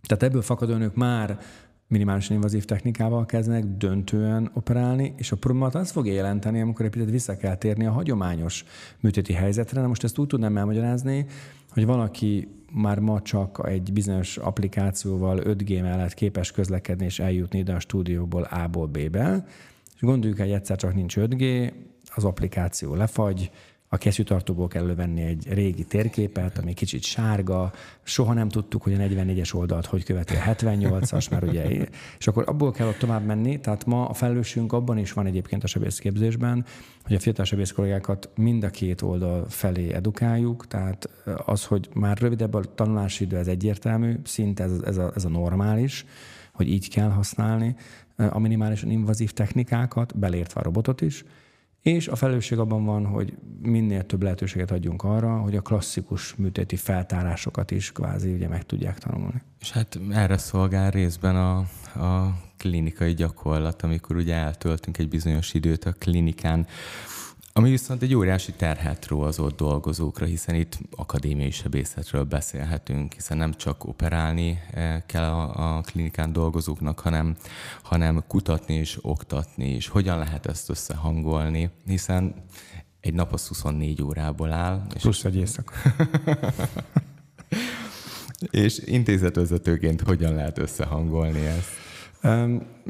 [0.02, 1.38] Tehát ebből fakadóan ők már
[1.86, 7.10] minimálisan invazív technikával kezdenek döntően operálni, és a problémát az fogja jelenteni, amikor egy picit
[7.10, 8.64] vissza kell térni a hagyományos
[9.00, 9.80] műtéti helyzetre.
[9.80, 11.26] Na most ezt úgy tudnám elmagyarázni,
[11.70, 17.74] hogy valaki már ma csak egy bizonyos applikációval 5G mellett képes közlekedni és eljutni ide
[17.74, 19.46] a stúdióból A-ból B-be.
[19.94, 21.72] És gondoljuk, hogy egyszer csak nincs 5G,
[22.14, 23.50] az applikáció lefagy,
[23.88, 27.72] a kesztyűtartóból kell venni egy régi térképet, ami kicsit sárga,
[28.02, 31.86] soha nem tudtuk, hogy a 44-es oldalt hogy követi a 78-as, mert ugye,
[32.18, 35.64] és akkor abból kell ott tovább menni, tehát ma a felelősségünk abban is van egyébként
[35.64, 36.64] a sebészképzésben,
[37.04, 41.08] hogy a fiatal sebész kollégákat mind a két oldal felé edukáljuk, tehát
[41.44, 45.28] az, hogy már rövidebb a tanulási idő, ez egyértelmű, szinte ez, ez, a, ez a
[45.28, 46.04] normális,
[46.52, 47.76] hogy így kell használni
[48.16, 51.24] a minimálisan invazív technikákat, belértve a robotot is,
[51.82, 56.76] és a felelősség abban van, hogy minél több lehetőséget adjunk arra, hogy a klasszikus műtéti
[56.76, 59.42] feltárásokat is kvázi ugye meg tudják tanulni.
[59.60, 61.56] És hát erre szolgál részben a,
[62.04, 66.66] a klinikai gyakorlat, amikor ugye eltöltünk egy bizonyos időt a klinikán,
[67.58, 73.36] ami viszont egy óriási terhet ró az ott dolgozókra, hiszen itt akadémiai sebészetről beszélhetünk, hiszen
[73.36, 77.36] nem csak operálni eh, kell a, a klinikán dolgozóknak, hanem,
[77.82, 82.34] hanem kutatni és oktatni, és hogyan lehet ezt összehangolni, hiszen
[83.00, 84.86] egy nap az 24 órából áll.
[84.94, 85.74] És Plusz egy éjszaka.
[88.50, 91.87] és intézetvezetőként hogyan lehet összehangolni ezt?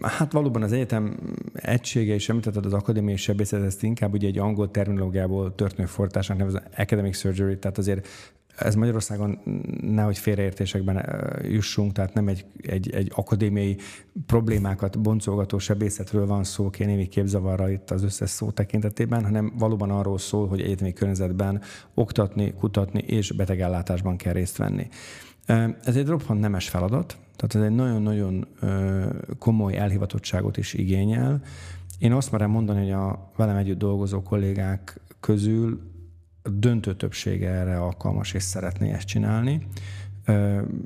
[0.02, 1.16] Hát valóban az egyetem
[1.52, 6.62] egysége, és említetted az akadémiai sebészet, ezt inkább ugye egy angol terminológiából történő fordításnak nevez
[6.76, 8.08] academic surgery, tehát azért
[8.58, 9.38] ez Magyarországon
[9.80, 11.04] nehogy félreértésekben
[11.42, 13.76] jussunk, tehát nem egy, egy, egy akadémiai
[14.26, 20.18] problémákat boncolgató sebészetről van szó, némi képzavarra itt az összes szó tekintetében, hanem valóban arról
[20.18, 21.60] szól, hogy egyetemi környezetben
[21.94, 24.88] oktatni, kutatni és betegellátásban kell részt venni.
[25.84, 28.46] Ez egy roppant nemes feladat, tehát ez egy nagyon-nagyon
[29.38, 31.42] komoly elhivatottságot is igényel.
[31.98, 35.80] Én azt merem mondani, hogy a velem együtt dolgozó kollégák közül
[36.42, 39.66] döntő többsége erre alkalmas és szeretné ezt csinálni,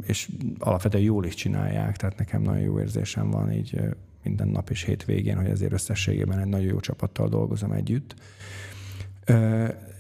[0.02, 3.80] és alapvetően jól is csinálják, tehát nekem nagyon jó érzésem van így
[4.22, 8.14] minden nap és hétvégén, hogy azért összességében egy nagyon jó csapattal dolgozom együtt.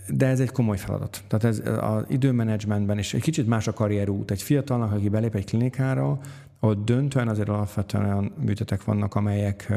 [0.08, 1.24] De ez egy komoly feladat.
[1.28, 4.30] Tehát ez az időmenedzsmentben is egy kicsit más a karrierút.
[4.30, 6.18] Egy fiatalnak, aki belép egy klinikára,
[6.60, 9.72] ott döntően azért alapvetően olyan műtetek vannak, amelyek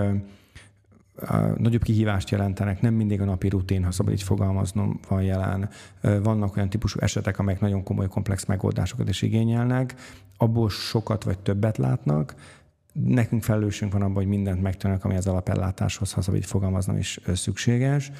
[1.57, 5.69] nagyobb kihívást jelentenek, nem mindig a napi rutin, ha szabad így fogalmaznom, van jelen.
[6.01, 9.95] Vannak olyan típusú esetek, amelyek nagyon komoly, komplex megoldásokat is igényelnek,
[10.38, 12.35] abból sokat vagy többet látnak,
[12.93, 17.19] nekünk felelősségünk van abban, hogy mindent megtennek, ami az alapellátáshoz, ha szabad így fogalmaznom, is
[17.33, 18.11] szükséges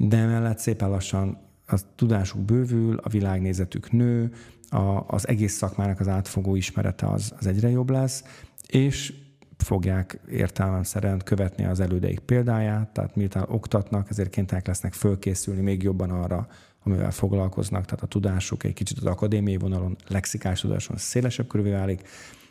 [0.00, 4.32] de emellett szépen lassan a tudásuk bővül, a világnézetük nő,
[4.70, 8.24] a, az egész szakmának az átfogó ismerete az, az egyre jobb lesz,
[8.66, 9.14] és
[9.56, 16.10] fogják értelemszerűen követni az elődeik példáját, tehát miután oktatnak, ezért kénytelenek lesznek fölkészülni még jobban
[16.10, 16.48] arra,
[16.84, 22.00] amivel foglalkoznak, tehát a tudásuk egy kicsit az akadémiai vonalon, lexikás tudáson szélesebb körülvé válik,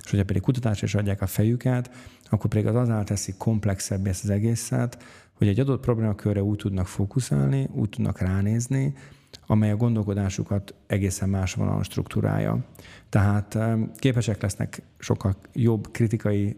[0.04, 1.92] és hogyha pedig kutatásra is adják a fejüket,
[2.30, 4.98] akkor pedig az azáltal teszi komplexebb ezt az egészet,
[5.38, 8.94] hogy egy adott problémakörre úgy tudnak fókuszálni, úgy tudnak ránézni,
[9.48, 12.66] amely a gondolkodásukat egészen más vonalon struktúrája.
[13.10, 13.58] Tehát
[13.96, 16.58] képesek lesznek sokkal jobb kritikai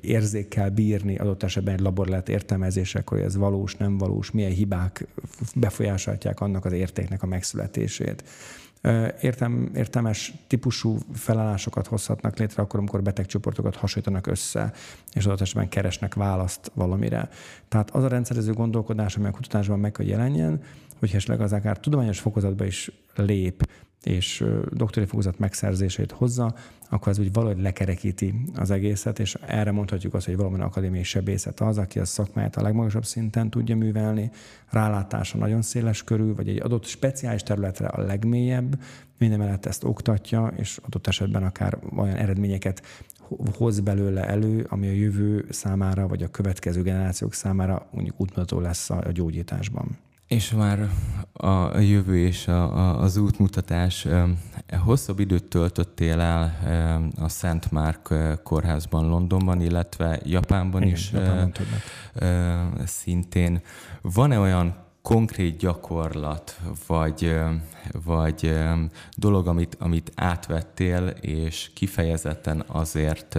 [0.00, 5.06] érzékkel bírni adott esetben egy laborlát értelmezésekor, hogy ez valós, nem valós, milyen hibák
[5.54, 8.24] befolyásolhatják annak az értéknek a megszületését
[9.20, 14.72] értem, értelmes típusú felállásokat hozhatnak létre akkor, amikor betegcsoportokat hasonlítanak össze,
[15.12, 17.28] és adott esetben keresnek választ valamire.
[17.68, 20.62] Tehát az a rendszerező gondolkodás, ami a kutatásban meg kell jelenjen,
[20.98, 23.68] hogyha esetleg az akár tudományos fokozatba is lép,
[24.06, 26.54] és doktori fokozat megszerzését hozza,
[26.90, 31.60] akkor ez úgy valahogy lekerekíti az egészet, és erre mondhatjuk azt, hogy valamilyen akadémiai sebészet
[31.60, 34.30] az, aki a szakmáját a legmagasabb szinten tudja művelni,
[34.70, 38.80] rálátása nagyon széles körül, vagy egy adott speciális területre a legmélyebb,
[39.18, 42.82] minden mellett ezt oktatja, és adott esetben akár olyan eredményeket
[43.56, 48.90] hoz belőle elő, ami a jövő számára, vagy a következő generációk számára mondjuk útmutató lesz
[48.90, 49.98] a gyógyításban.
[50.32, 50.88] És már
[51.32, 54.06] a jövő és a, a, az útmutatás.
[54.84, 56.58] Hosszabb időt töltöttél el
[57.20, 61.52] a Szent Márk kórházban Londonban, illetve Japánban Igen, is Japánban
[62.84, 63.60] szintén.
[64.02, 67.40] Van-e olyan konkrét gyakorlat, vagy,
[68.04, 68.54] vagy
[69.16, 73.38] dolog, amit, amit átvettél, és kifejezetten azért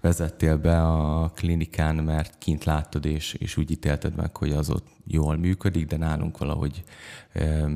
[0.00, 4.86] vezettél be a klinikán, mert kint láttad, és, és úgy ítélted meg, hogy az ott
[5.06, 6.84] jól működik, de nálunk valahogy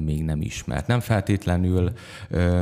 [0.04, 0.86] még nem ismert.
[0.86, 1.92] Nem feltétlenül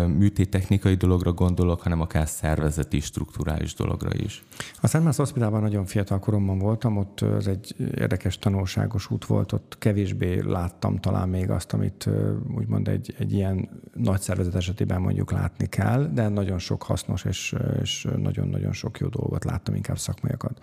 [0.07, 4.45] műtéttechnikai dologra gondolok, hanem akár szervezeti, strukturális dologra is.
[4.81, 9.77] A Szent Hospitálban nagyon fiatal koromban voltam, ott ez egy érdekes tanulságos út volt, ott
[9.79, 12.09] kevésbé láttam talán még azt, amit
[12.57, 17.55] úgymond egy, egy ilyen nagy szervezet esetében mondjuk látni kell, de nagyon sok hasznos és,
[17.83, 20.61] és nagyon-nagyon sok jó dolgot láttam, inkább szakmaiakat.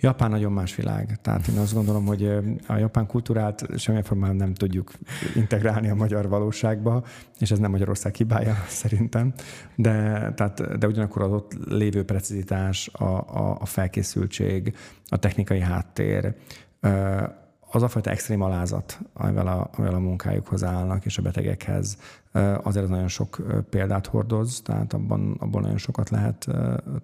[0.00, 1.18] Japán nagyon más világ.
[1.22, 2.30] Tehát én azt gondolom, hogy
[2.66, 4.92] a japán kultúrát semmilyen formában nem tudjuk
[5.34, 7.04] integrálni a magyar valóságba,
[7.38, 9.32] és ez nem Magyarország hibája szerintem.
[9.76, 9.92] De,
[10.36, 14.76] tehát, de ugyanakkor az ott lévő precizitás, a, a, a felkészültség,
[15.08, 16.34] a technikai háttér,
[17.74, 21.98] az a fajta extrém alázat, amivel a, amivel a munkájukhoz állnak, és a betegekhez,
[22.62, 26.46] azért nagyon sok példát hordoz, tehát abban, abban nagyon sokat lehet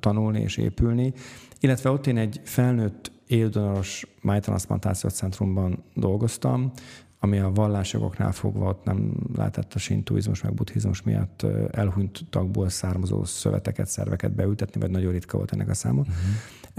[0.01, 1.13] tanulni és épülni.
[1.61, 6.73] Illetve ott én egy felnőtt éldonoros májtranszplantációs centrumban dolgoztam,
[7.19, 13.25] ami a vallásjogoknál fogva ott nem lehetett a sintuizmus meg buddhizmus miatt elhunyt tagból származó
[13.25, 16.01] szöveteket, szerveket beültetni, vagy nagyon ritka volt ennek a száma.
[16.01, 16.15] Uh-huh.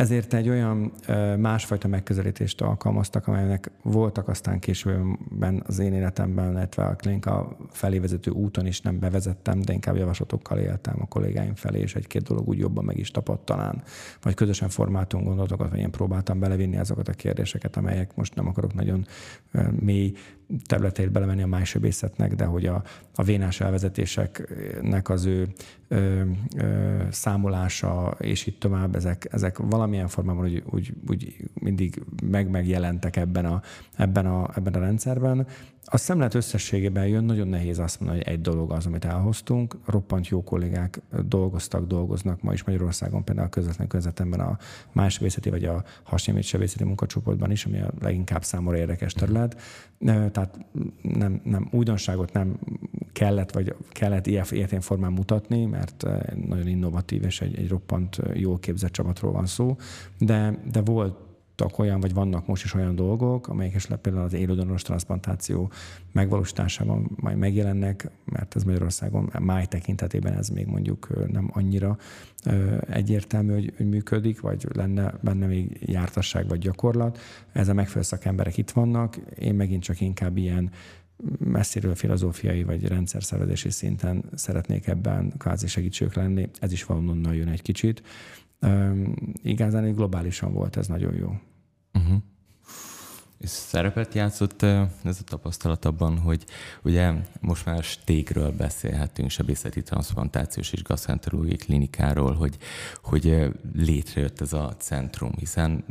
[0.02, 0.92] Ezért egy olyan
[1.38, 8.32] másfajta megközelítést alkalmaztak, amelynek voltak aztán későbben az én életemben, illetve a klinika felé vezető
[8.32, 12.58] úton is nem bevezettem, de inkább javaslatokkal éltem a kollégáim felé, és egy-két dolog úgy
[12.58, 13.84] jobban meg is tapadt talán,
[14.22, 18.74] vagy közösen formáltunk gondolatokat, vagy én próbáltam belevinni azokat a kérdéseket, amelyek most nem akarok
[18.74, 19.06] nagyon
[19.80, 20.14] mély
[20.66, 22.84] területeit belemenni a májsebészetnek, de hogy a,
[23.16, 25.48] a vénás elvezetéseknek az ő
[25.88, 26.22] ö,
[26.58, 33.16] ö, számolása, és itt tovább, ezek, ezek valamilyen formában úgy, úgy, úgy mindig meg megjelentek
[33.16, 33.62] ebben a,
[33.98, 35.48] ebben, a, ebben a rendszerben.
[35.86, 39.78] A szemlet összességében jön, nagyon nehéz azt mondani, hogy egy dolog az, amit elhoztunk.
[39.86, 44.58] Roppant jó kollégák dolgoztak, dolgoznak ma is Magyarországon, például a közvetlen közvetemben a
[44.92, 49.62] mássebészeti vagy a hasnyémét sebészeti munkacsoportban is, ami a leginkább számomra érdekes terület.
[50.06, 50.60] Tehát
[51.02, 52.60] nem, nem újdonságot nem
[53.12, 56.06] kellett, vagy kellett ilyen formán mutatni, mert
[56.48, 59.76] nagyon innovatív és egy, egy roppant jól képzett csapatról van szó,
[60.18, 61.30] de, de volt
[61.62, 65.72] voltak olyan, vagy vannak most is olyan dolgok, amelyek esetleg például az élődonoros transplantáció
[66.12, 71.98] megvalósításában majd megjelennek, mert ez Magyarországon máj tekintetében ez még mondjuk nem annyira
[72.90, 77.20] egyértelmű, hogy, hogy működik, vagy lenne benne még jártasság vagy gyakorlat.
[77.52, 80.72] Ez a megfelelő szakemberek itt vannak, én megint csak inkább ilyen
[81.38, 86.50] messziről filozófiai vagy rendszerszervezési szinten szeretnék ebben kvázi segítségük lenni.
[86.60, 88.02] Ez is valonnan jön egy kicsit.
[88.66, 91.36] Üm, igazán globálisan volt ez nagyon jó.
[91.96, 92.31] Uh-huh.
[93.42, 94.64] És szerepet játszott
[95.04, 96.44] ez a tapasztalat abban, hogy
[96.82, 102.58] ugye most már stégről beszélhetünk, sebészeti transplantációs és gasztrenterológiai klinikáról, hogy,
[103.04, 105.84] hogy létrejött ez a centrum, hiszen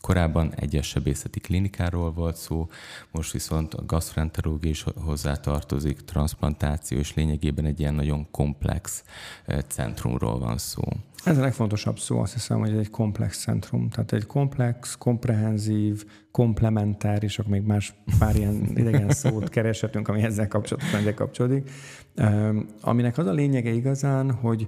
[0.00, 2.68] korábban egyes sebészeti klinikáról volt szó,
[3.10, 9.04] most viszont a gasztrenterológia is hozzátartozik, transplantáció, és lényegében egy ilyen nagyon komplex
[9.66, 10.82] centrumról van szó.
[11.24, 13.88] Ez a legfontosabb szó, azt hiszem, hogy egy komplex centrum.
[13.88, 20.22] Tehát egy komplex, komprehenzív, komplementár, és akkor még más pár ilyen idegen szót kereshetünk, ami
[20.22, 21.70] ezzel kapcsolatosan ezzel kapcsolódik.
[22.80, 24.66] Aminek az a lényege igazán, hogy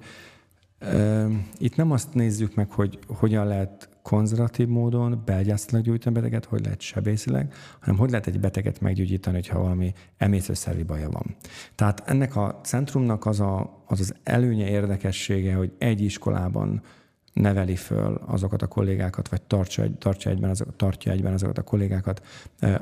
[1.59, 6.81] itt nem azt nézzük meg, hogy hogyan lehet konzervatív módon belgyászatilag gyújtani beteget, hogy lehet
[6.81, 11.37] sebészileg, hanem hogy lehet egy beteget meggyógyítani, hogyha valami emészőszervi baja van.
[11.75, 16.83] Tehát ennek a centrumnak az, a, az az előnye érdekessége, hogy egy iskolában
[17.33, 22.23] neveli föl azokat a kollégákat, vagy tartja, tartja, egyben, azok, tartja egyben azokat a kollégákat,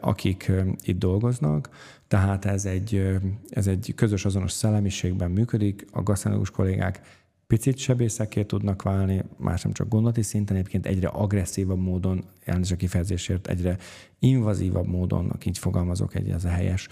[0.00, 1.68] akik itt dolgoznak.
[2.08, 3.18] Tehát ez egy,
[3.50, 5.86] ez egy közös azonos szellemiségben működik.
[5.90, 7.00] A gasztronógus kollégák
[7.46, 12.76] picit sebészeké tudnak válni, más nem csak gondolati szinten, egyébként egyre agresszívabb módon, elnézést a
[12.76, 13.76] kifejezésért, egyre
[14.20, 16.88] invazívabb módon, így fogalmazok, egy ez a helyes,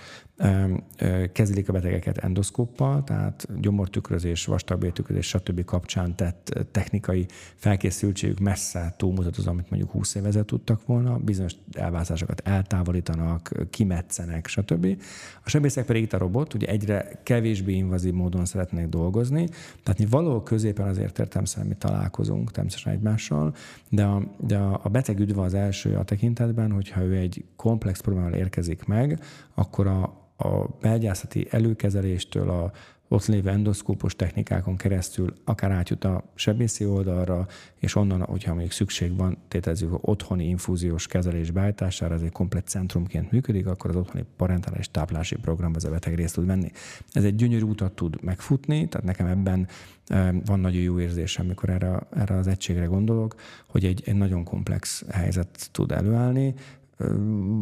[1.33, 5.65] kezelik a betegeket endoszkóppal, tehát gyomortükrözés, vastagbéltükrözés, stb.
[5.65, 12.41] kapcsán tett technikai felkészültségük messze túlmutat az, amit mondjuk 20 éve tudtak volna, bizonyos elvázásokat
[12.45, 15.03] eltávolítanak, kimetszenek, stb.
[15.45, 19.49] A sebészek pedig itt a robot, ugye egyre kevésbé invazív módon szeretnék dolgozni,
[19.83, 23.55] tehát mi valahol középen azért értelmszerűen mi találkozunk természetesen egymással,
[23.89, 28.39] de a, de a beteg üdve az első a tekintetben, hogyha ő egy komplex problémával
[28.39, 29.21] érkezik meg,
[29.55, 30.03] akkor a,
[30.37, 32.73] a belgyászati előkezeléstől a
[33.09, 37.47] ott lévő endoszkópos technikákon keresztül akár átjut a sebészi oldalra,
[37.79, 43.31] és onnan, hogyha még szükség van, tételezzük otthoni infúziós kezelés beállítására, ez egy komplet centrumként
[43.31, 46.71] működik, akkor az otthoni parentális táplási program ez a beteg részt tud venni.
[47.13, 49.69] Ez egy gyönyörű utat tud megfutni, tehát nekem ebben
[50.07, 53.35] eh, van nagyon jó érzésem, amikor erre, erre az egységre gondolok,
[53.67, 56.55] hogy egy, egy nagyon komplex helyzet tud előállni,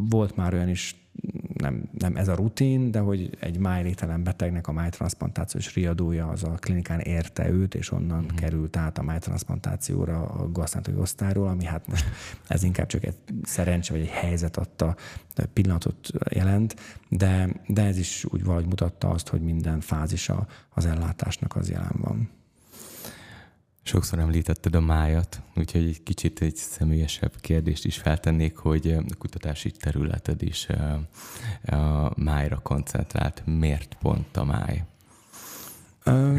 [0.09, 1.07] volt már olyan is,
[1.55, 6.51] nem, nem ez a rutin, de hogy egy májlételen betegnek a májtranszplantációs riadója az a
[6.51, 8.39] klinikán érte őt, és onnan uh-huh.
[8.39, 12.05] került át a májtranszplantációra a gasztrántológiai osztályról, ami hát most
[12.49, 14.97] ez inkább csak egy szerencse, vagy egy helyzet adta
[15.53, 16.77] pillanatot jelent,
[17.09, 21.97] de, de ez is úgy valahogy mutatta azt, hogy minden fázisa az ellátásnak az jelen
[22.01, 22.36] van.
[23.87, 29.71] Sokszor említetted a májat, úgyhogy egy kicsit egy személyesebb kérdést is feltennék, hogy a kutatási
[29.71, 30.69] területed is
[31.67, 33.43] a májra koncentrált.
[33.45, 34.85] Miért pont a máj?
[36.05, 36.39] Ö,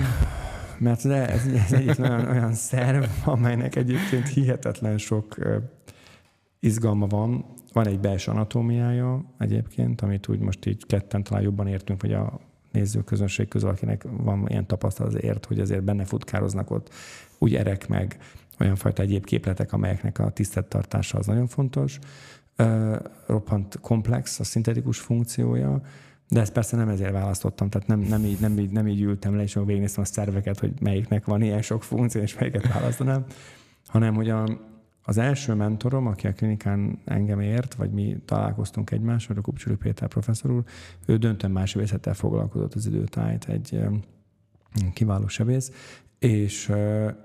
[0.77, 5.35] mert ez, ez egy olyan, olyan szerv, amelynek egyébként hihetetlen sok
[6.59, 7.45] izgalma van.
[7.73, 12.39] Van egy belső anatómiája egyébként, amit úgy most így ketten talán jobban értünk, vagy a
[12.71, 16.89] nézőközönség közül, akinek van ilyen tapasztalat ért, hogy azért benne futkároznak ott
[17.37, 18.17] úgy erek meg
[18.59, 21.99] olyan fajta egyéb képletek, amelyeknek a tisztettartása az nagyon fontos.
[23.25, 25.81] roppant komplex a szintetikus funkciója,
[26.29, 29.35] de ezt persze nem ezért választottam, tehát nem, nem, így, nem, így, nem így ültem
[29.35, 33.25] le, és végignéztem a szerveket, hogy melyiknek van ilyen sok funkció, és melyiket választanám,
[33.85, 34.47] hanem hogy a,
[35.03, 40.07] az első mentorom, aki a klinikán engem ért, vagy mi találkoztunk egymással, a Kupcsúri Péter
[40.07, 40.63] professzor úr,
[41.05, 43.79] ő döntően másodvészettel foglalkozott az időtájt, egy
[44.93, 45.71] kiváló sebész,
[46.19, 46.71] és,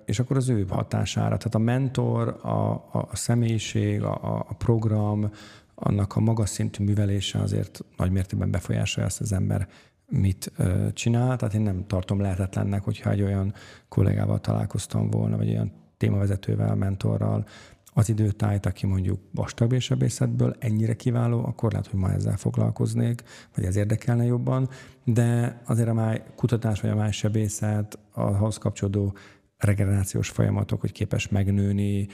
[0.04, 5.30] és akkor az ő hatására, tehát a mentor, a, a, a személyiség, a, a program,
[5.74, 9.68] annak a magas szintű művelése azért nagy mértékben befolyásolja ezt az ember
[10.08, 10.52] mit
[10.92, 11.36] csinál.
[11.36, 13.54] Tehát én nem tartom lehetetlennek, hogyha egy olyan
[13.88, 17.46] kollégával találkoztam volna, vagy olyan témavezetővel, mentorral,
[17.94, 23.22] az időtájt, aki mondjuk vastagbélsebészetből ennyire kiváló, akkor lehet, hogy ma ezzel foglalkoznék,
[23.54, 24.68] vagy ez érdekelne jobban,
[25.04, 29.14] de azért a máj kutatás vagy a máj sebészet, ahhoz kapcsolódó
[29.56, 32.08] regenerációs folyamatok, hogy képes megnőni,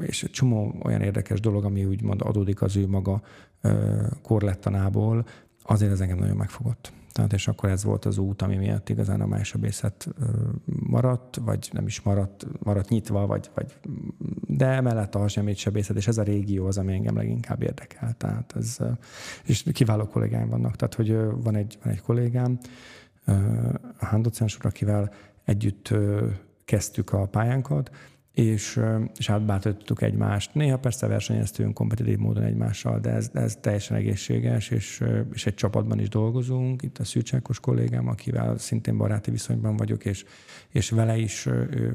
[0.00, 3.22] és csomó olyan érdekes dolog, ami úgymond adódik az ő maga
[4.22, 5.26] korlettanából,
[5.62, 6.92] azért ez engem nagyon megfogott.
[7.12, 10.08] Tehát és akkor ez volt az út, ami miatt igazán a májsebészet
[10.64, 13.74] maradt, vagy nem is maradt, maradt nyitva, vagy, vagy
[14.46, 18.14] de emellett a sebészet, és ez a régió az, ami engem leginkább érdekel.
[18.16, 18.78] Tehát ez,
[19.44, 20.76] és kiváló kollégáim vannak.
[20.76, 22.58] Tehát, hogy van egy, van egy kollégám,
[23.98, 24.26] a Hán
[24.62, 25.12] akivel
[25.44, 25.94] együtt
[26.64, 27.90] kezdtük a pályánkat,
[28.32, 28.80] és,
[29.18, 30.54] és átbátorítottuk egymást.
[30.54, 35.02] Néha persze versenyeztünk kompetitív módon egymással, de ez, ez teljesen egészséges, és,
[35.32, 36.82] és egy csapatban is dolgozunk.
[36.82, 40.24] Itt a Szűcsákos kollégám, akivel szintén baráti viszonyban vagyok, és,
[40.68, 41.48] és vele is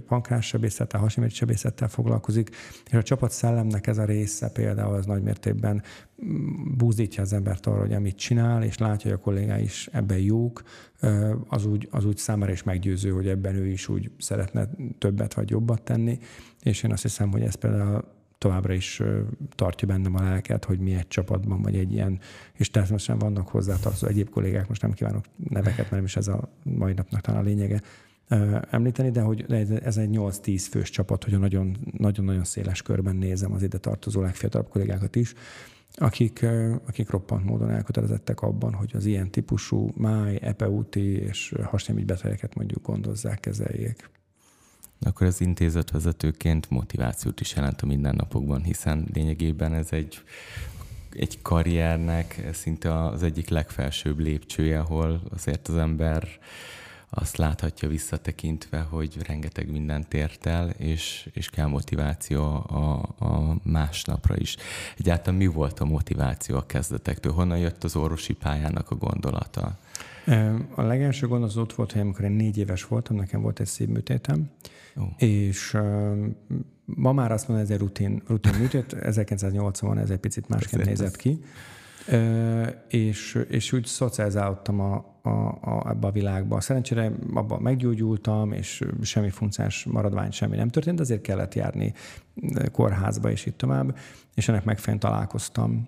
[0.08, 2.50] pankrássebészettel, hasimért sebészettel foglalkozik,
[2.86, 5.84] és a csapat szellemnek ez a része például az nagy mértékben
[6.78, 10.64] búzdítja az embert arra, hogy amit csinál, és látja, hogy a kollégái is ebben jók,
[11.48, 15.50] az úgy, az úgy számára is meggyőző, hogy ebben ő is úgy szeretne többet vagy
[15.50, 16.20] jobbat tenni,
[16.64, 18.04] és én azt hiszem, hogy ez például
[18.38, 19.02] továbbra is
[19.56, 22.20] tartja bennem a lelket, hogy mi egy csapatban, vagy egy ilyen,
[22.54, 26.50] és természetesen vannak hozzátartozó egyéb kollégák, most nem kívánok neveket, mert nem is ez a
[26.64, 27.82] mai napnak talán a lényege
[28.70, 29.46] említeni, de hogy
[29.84, 31.40] ez egy 8-10 fős csapat, hogy
[31.92, 35.34] nagyon-nagyon széles körben nézem az ide tartozó legfiatalabb kollégákat is,
[36.00, 36.46] akik,
[36.88, 42.86] akik roppant módon elkötelezettek abban, hogy az ilyen típusú máj, epeúti és hasonló betegeket mondjuk
[42.86, 44.10] gondozzák, kezeljék.
[45.02, 50.24] Akkor az intézetvezetőként motivációt is jelent a mindennapokban, hiszen lényegében ez egy
[51.12, 56.28] egy karriernek szinte az egyik legfelsőbb lépcsője, ahol azért az ember
[57.10, 64.38] azt láthatja visszatekintve, hogy rengeteg mindent ért el, és, és kell motiváció a, a másnapra
[64.38, 64.56] is.
[64.98, 67.34] Egyáltalán mi volt a motiváció a kezdetektől?
[67.34, 69.78] Honnan jött az orvosi pályának a gondolata?
[70.76, 73.68] A legelső gond az ott volt, hogy amikor én négy éves voltam, nekem volt egy
[73.68, 74.50] szívműtétem,
[74.96, 75.08] oh.
[75.18, 75.78] és
[76.86, 81.16] ma már azt mondom, ez egy rutin, rutin műtét, 1980 ez egy picit másként nézett
[81.16, 81.40] ki,
[82.88, 85.30] és, és úgy szocializálódtam a, a,
[85.62, 86.62] a, ebbe a világba.
[86.62, 91.94] Szerencsére abban meggyógyultam, és semmi funkciós maradvány, semmi nem történt, azért kellett járni
[92.72, 93.98] kórházba, és itt tovább,
[94.36, 95.88] és ennek megfelelően találkoztam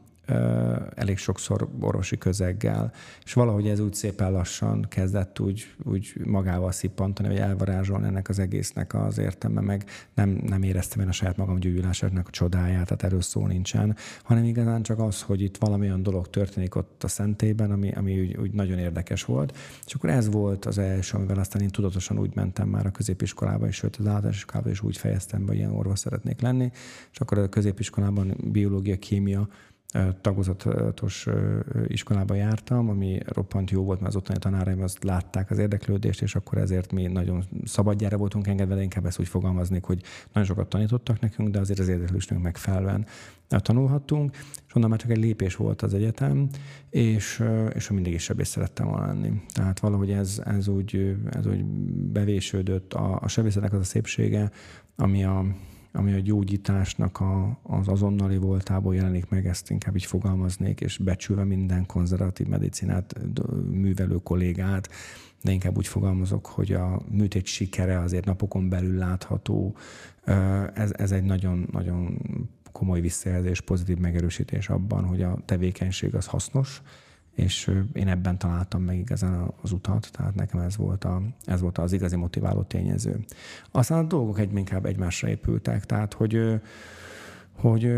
[0.95, 2.91] elég sokszor orvosi közeggel,
[3.25, 8.39] és valahogy ez úgy szépen lassan kezdett úgy, úgy magával szippantani, vagy elvarázsolni ennek az
[8.39, 13.03] egésznek az értelme, meg nem, nem éreztem én a saját magam gyógyulásának a csodáját, tehát
[13.03, 17.07] erről szó nincsen, hanem igazán csak az, hogy itt valami olyan dolog történik ott a
[17.07, 19.57] szentében, ami, ami úgy, úgy nagyon érdekes volt.
[19.85, 23.67] És akkor ez volt az első, amivel aztán én tudatosan úgy mentem már a középiskolába,
[23.67, 26.71] és sőt az általános iskolában is úgy fejeztem be, hogy ilyen orvos szeretnék lenni,
[27.11, 29.47] és akkor a középiskolában biológia, kémia,
[30.21, 31.27] tagozatos
[31.87, 36.35] iskolába jártam, ami roppant jó volt, mert az ottani tanáraim azt látták az érdeklődést, és
[36.35, 40.01] akkor ezért mi nagyon szabadjára voltunk engedve, de inkább ezt úgy fogalmaznék, hogy
[40.33, 43.05] nagyon sokat tanítottak nekünk, de azért az érdeklődésünk megfelelően
[43.47, 44.31] tanulhattunk,
[44.67, 46.47] és onnan már csak egy lépés volt az egyetem,
[46.89, 49.41] és, és mindig is sebész szerettem volna lenni.
[49.53, 51.63] Tehát valahogy ez, ez, úgy, ez úgy
[52.11, 52.93] bevésődött.
[52.93, 54.51] A, a sebészetnek az a szépsége,
[54.95, 55.45] ami a,
[55.91, 61.43] ami a gyógyításnak a, az azonnali voltából jelenik meg, ezt inkább így fogalmaznék, és becsülve
[61.43, 63.15] minden konzervatív medicinát,
[63.69, 64.89] művelő kollégát,
[65.43, 69.75] de inkább úgy fogalmazok, hogy a műtét sikere azért napokon belül látható.
[70.73, 72.21] Ez, ez egy nagyon-nagyon
[72.71, 76.81] komoly visszajelzés, pozitív megerősítés abban, hogy a tevékenység az hasznos,
[77.39, 81.77] és én ebben találtam meg igazán az utat, tehát nekem ez volt, a, ez volt
[81.77, 83.19] az igazi motiváló tényező.
[83.71, 86.61] Aztán a dolgok egy, inkább egymásra épültek, tehát hogy
[87.61, 87.91] hogy,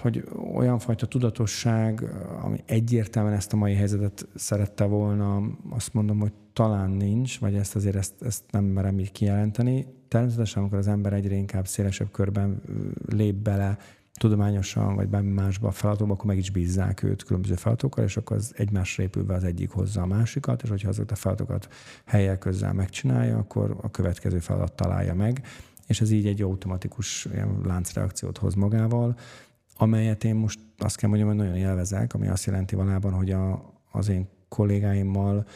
[0.00, 0.24] hogy
[0.54, 2.04] olyan fajta tudatosság,
[2.42, 7.76] ami egyértelműen ezt a mai helyzetet szerette volna, azt mondom, hogy talán nincs, vagy ezt
[7.76, 9.86] azért ezt, ezt nem merem így kijelenteni.
[10.08, 12.62] Természetesen, amikor az ember egyre inkább szélesebb körben
[13.08, 13.78] lép bele
[14.22, 18.36] tudományosan, vagy bármi másba a feladatokba, akkor meg is bízzák őt különböző feladatokkal, és akkor
[18.36, 21.68] az egymásra épülve az egyik hozza a másikat, és hogyha azokat a feladatokat
[22.04, 25.42] helyek közzel megcsinálja, akkor a következő feladat találja meg,
[25.86, 29.16] és ez így egy automatikus ilyen láncreakciót hoz magával,
[29.76, 33.72] amelyet én most azt kell mondjam, hogy nagyon élvezek, ami azt jelenti valában, hogy a,
[33.90, 35.46] az én kollégáimmal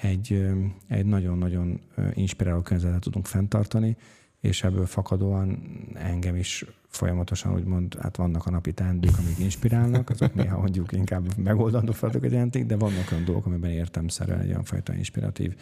[0.00, 0.46] egy,
[0.88, 1.80] egy nagyon-nagyon
[2.12, 3.96] inspiráló környezetet tudunk fenntartani,
[4.44, 5.58] és ebből fakadóan
[5.94, 11.36] engem is folyamatosan úgymond, hát vannak a napi teendők, amik inspirálnak, azok néha mondjuk inkább
[11.36, 15.54] megoldandó feladatokat jelentik, de vannak olyan dolgok, amiben értemszerűen egy olyan fajta inspiratív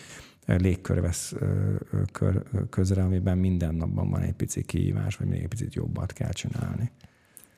[0.46, 1.34] légkör vesz
[2.12, 6.32] kör, közre, amiben minden napban van egy pici kihívás, vagy még egy picit jobbat kell
[6.32, 6.90] csinálni.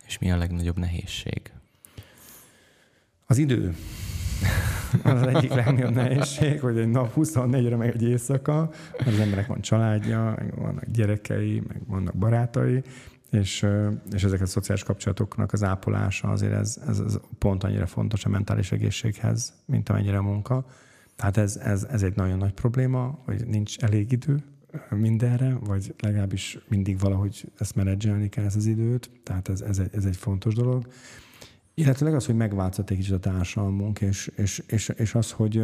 [0.07, 1.53] És mi a legnagyobb nehézség?
[3.27, 3.75] Az idő.
[5.03, 8.71] Az, egyik legnagyobb nehézség, hogy egy nap 24-re meg egy éjszaka,
[9.07, 12.83] az emberek van családja, meg vannak gyerekei, meg vannak barátai,
[13.31, 13.67] és,
[14.13, 18.29] és ezeket a szociális kapcsolatoknak az ápolása azért ez, ez, ez pont annyira fontos a
[18.29, 20.67] mentális egészséghez, mint amennyire a munka.
[21.17, 24.43] Tehát ez, ez, ez egy nagyon nagy probléma, hogy nincs elég idő
[24.91, 29.91] mindenre, vagy legalábbis mindig valahogy ezt menedzselni kell ezt az időt, tehát ez, ez, egy,
[29.93, 30.87] ez egy fontos dolog.
[31.75, 35.63] Illetve az, hogy megváltozott egy kicsit a társadalmunk, és, és, és, és az, hogy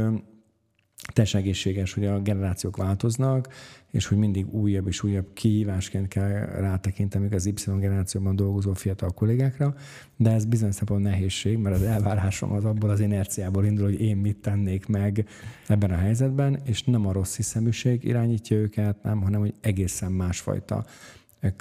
[1.12, 3.48] teljesen egészséges, hogy a generációk változnak,
[3.90, 9.74] és hogy mindig újabb és újabb kihívásként kell rátekinteni az Y generációban dolgozó fiatal kollégákra,
[10.16, 14.16] de ez bizony szempontból nehézség, mert az elvárásom az abból az inerciából indul, hogy én
[14.16, 15.28] mit tennék meg
[15.66, 20.84] ebben a helyzetben, és nem a rossz hiszeműség irányítja őket, nem, hanem hogy egészen másfajta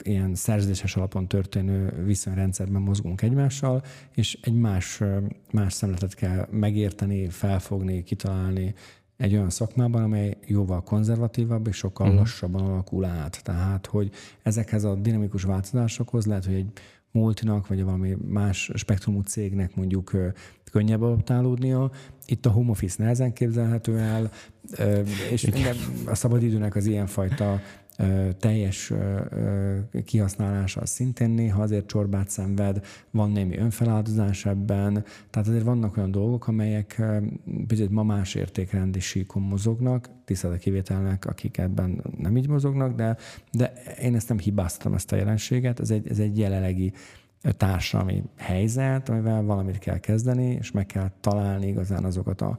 [0.03, 3.83] ilyen szerződéses alapon történő viszonyrendszerben mozgunk egymással,
[4.15, 5.01] és egy más,
[5.51, 8.73] más szemletet kell megérteni, felfogni, kitalálni,
[9.17, 12.21] egy olyan szakmában, amely jóval konzervatívabb és sokkal uh-huh.
[12.21, 13.43] lassabban alakul át.
[13.43, 14.11] Tehát, hogy
[14.43, 16.71] ezekhez a dinamikus változásokhoz lehet, hogy egy
[17.11, 20.11] multinak, vagy valami más spektrumú cégnek mondjuk
[20.71, 21.91] könnyebb adaptálódnia.
[22.25, 24.31] Itt a home office nehezen képzelhető el,
[25.31, 25.49] és
[26.05, 27.61] a szabadidőnek az ilyenfajta
[28.39, 28.93] teljes
[30.05, 36.47] kihasználása szintén néha azért csorbát szenved, van némi önfeláldozás ebben, tehát azért vannak olyan dolgok,
[36.47, 37.01] amelyek
[37.45, 43.17] bizony ma más értékrendi síkon mozognak, tisztelt a kivételnek, akik ebben nem így mozognak, de,
[43.51, 46.93] de én ezt nem hibáztatom ezt a jelenséget, ez egy, ez egy jelenlegi
[47.57, 52.57] társadalmi helyzet, amivel valamit kell kezdeni, és meg kell találni igazán azokat a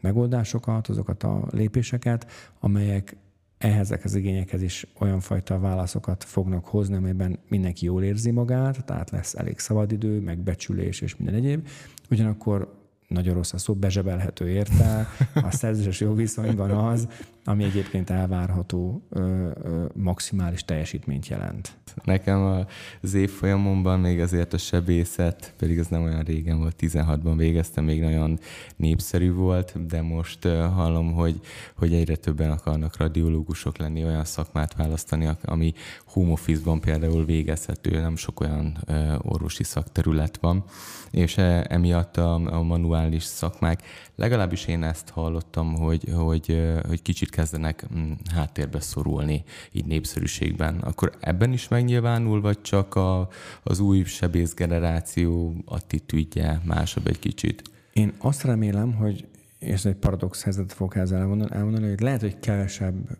[0.00, 2.26] megoldásokat, azokat a lépéseket,
[2.60, 3.16] amelyek
[3.60, 9.10] ehhez az igényekhez is olyan fajta válaszokat fognak hozni, amelyben mindenki jól érzi magát, tehát
[9.10, 11.68] lesz elég szabadidő, megbecsülés és minden egyéb.
[12.10, 12.74] Ugyanakkor
[13.08, 17.08] nagyon rossz a szó, bezsebelhető érte, a szerződéses jogviszonyban az,
[17.44, 21.78] ami egyébként elvárható ö, ö, maximális teljesítményt jelent.
[22.04, 22.66] Nekem
[23.02, 28.00] az évfolyamomban még azért a sebészet, pedig az nem olyan régen volt, 16-ban végeztem, még
[28.00, 28.38] nagyon
[28.76, 31.40] népszerű volt, de most hallom, hogy,
[31.76, 35.72] hogy egyre többen akarnak radiológusok lenni, olyan szakmát választani, ami
[36.06, 38.78] home office-ban például végezhető, nem sok olyan
[39.18, 40.64] orvosi szakterület van,
[41.10, 43.82] és emiatt a, a manuális szakmák,
[44.16, 50.78] legalábbis én ezt hallottam, hogy, hogy, hogy kicsit kezdenek mm, háttérbe szorulni így népszerűségben.
[50.78, 53.28] Akkor ebben is megnyilvánul, vagy csak a,
[53.62, 57.62] az új sebész generáció attitűdje másabb egy kicsit?
[57.92, 59.28] Én azt remélem, hogy,
[59.58, 63.18] és egy paradox helyzetet fogok ezzel elmondani, elmondani, hogy lehet, hogy kevesebb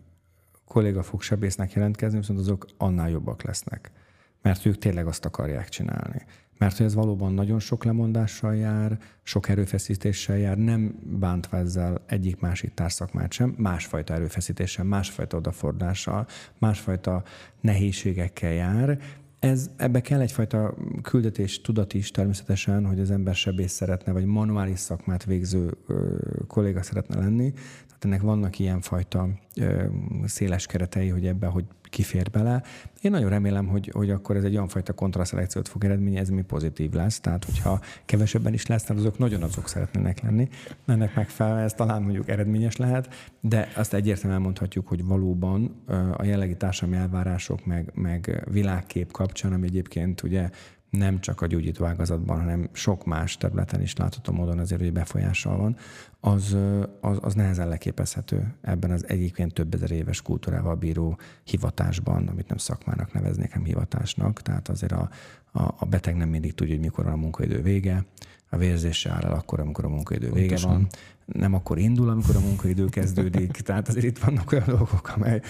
[0.65, 3.91] kolléga fog sebésznek jelentkezni, viszont azok annál jobbak lesznek.
[4.41, 6.25] Mert ők tényleg azt akarják csinálni
[6.61, 12.39] mert hogy ez valóban nagyon sok lemondással jár, sok erőfeszítéssel jár, nem bántva ezzel egyik
[12.39, 17.23] másik társzakmát sem, másfajta erőfeszítéssel, másfajta odafordással, másfajta
[17.61, 18.99] nehézségekkel jár,
[19.39, 24.79] ez, ebbe kell egyfajta küldetés, tudat is természetesen, hogy az ember sebész szeretne, vagy manuális
[24.79, 26.15] szakmát végző ö,
[26.47, 27.51] kolléga szeretne lenni.
[27.85, 29.83] Tehát ennek vannak ilyenfajta ö,
[30.25, 32.63] széles keretei, hogy ebbe hogy kifér bele.
[33.01, 36.91] Én nagyon remélem, hogy, hogy akkor ez egy olyan fajta kontraszelekciót fog eredményezni, ami pozitív
[36.91, 37.19] lesz.
[37.19, 40.49] Tehát, hogyha kevesebben is lesznek, azok nagyon azok szeretnének lenni.
[40.85, 45.83] Ennek megfelelően ez talán mondjuk eredményes lehet, de azt egyértelműen elmondhatjuk, hogy valóban
[46.17, 50.49] a jelenlegi társadalmi elvárások, meg, meg világkép kapcsán, ami egyébként ugye
[50.89, 55.57] nem csak a gyógyító ágazatban, hanem sok más területen is látható módon azért, hogy befolyással
[55.57, 55.75] van,
[56.23, 56.57] az,
[56.99, 62.57] az, az nehezen leképezhető ebben az egyébként több ezer éves kultúrával bíró hivatásban, amit nem
[62.57, 64.41] szakmának neveznék, hanem hivatásnak.
[64.41, 65.09] Tehát azért a,
[65.51, 68.05] a, a beteg nem mindig tudja, hogy mikor van a munkaidő vége,
[68.49, 70.71] a vérzése áll el akkor, amikor a munkaidő vége Pontosan.
[70.71, 70.87] van
[71.25, 73.51] nem akkor indul, amikor a munkaidő kezdődik.
[73.67, 75.41] Tehát azért itt vannak olyan dolgok, amely,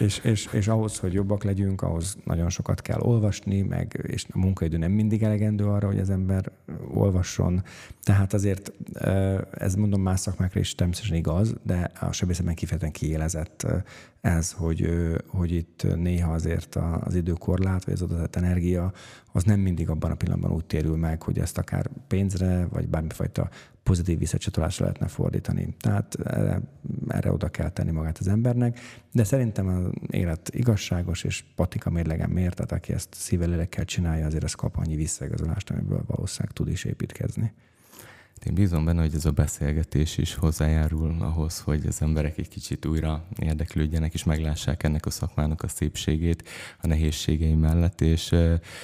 [0.00, 4.38] és, és, és ahhoz, hogy jobbak legyünk, ahhoz nagyon sokat kell olvasni, meg, és a
[4.38, 6.52] munkaidő nem mindig elegendő arra, hogy az ember
[6.94, 7.62] olvasson.
[8.02, 8.72] Tehát azért
[9.50, 13.66] ez mondom más szakmákra is természetesen igaz, de a sebészetben kifejezetten kiélezett
[14.20, 14.90] ez, hogy,
[15.26, 18.92] hogy itt néha azért az időkorlát, vagy az adott energia,
[19.32, 23.48] az nem mindig abban a pillanatban úgy térül meg, hogy ezt akár pénzre, vagy bármifajta
[23.82, 25.74] pozitív visszacsatolásra lehetne fordítani.
[25.80, 26.60] Tehát erre,
[27.08, 28.78] erre oda kell tenni magát az embernek,
[29.12, 34.44] de szerintem az élet igazságos, és patika mérlegen mér, tehát aki ezt szívelélekkel csinálja, azért
[34.44, 37.52] ez kap annyi visszaigazolást, amiből valószínűleg tud is építkezni.
[38.46, 42.86] Én bízom benne, hogy ez a beszélgetés is hozzájárul ahhoz, hogy az emberek egy kicsit
[42.86, 46.48] újra érdeklődjenek, és meglássák ennek a szakmának a szépségét
[46.80, 48.34] a nehézségei mellett, és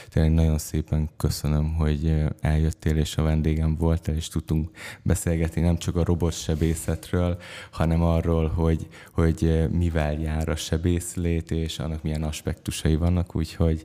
[0.08, 4.70] tényleg nagyon szépen köszönöm, hogy eljöttél, és a vendégem voltál, és tudtunk
[5.02, 7.38] beszélgetni nem csak a robotsebészetről,
[7.70, 13.84] hanem arról, hogy, hogy mivel jár a sebészlét, és annak milyen aspektusai vannak, úgyhogy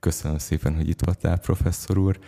[0.00, 2.18] köszönöm szépen, hogy itt voltál, professzor úr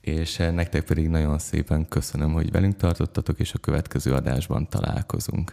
[0.00, 5.52] és eh, nektek pedig nagyon szépen köszönöm, hogy velünk tartottatok, és a következő adásban találkozunk.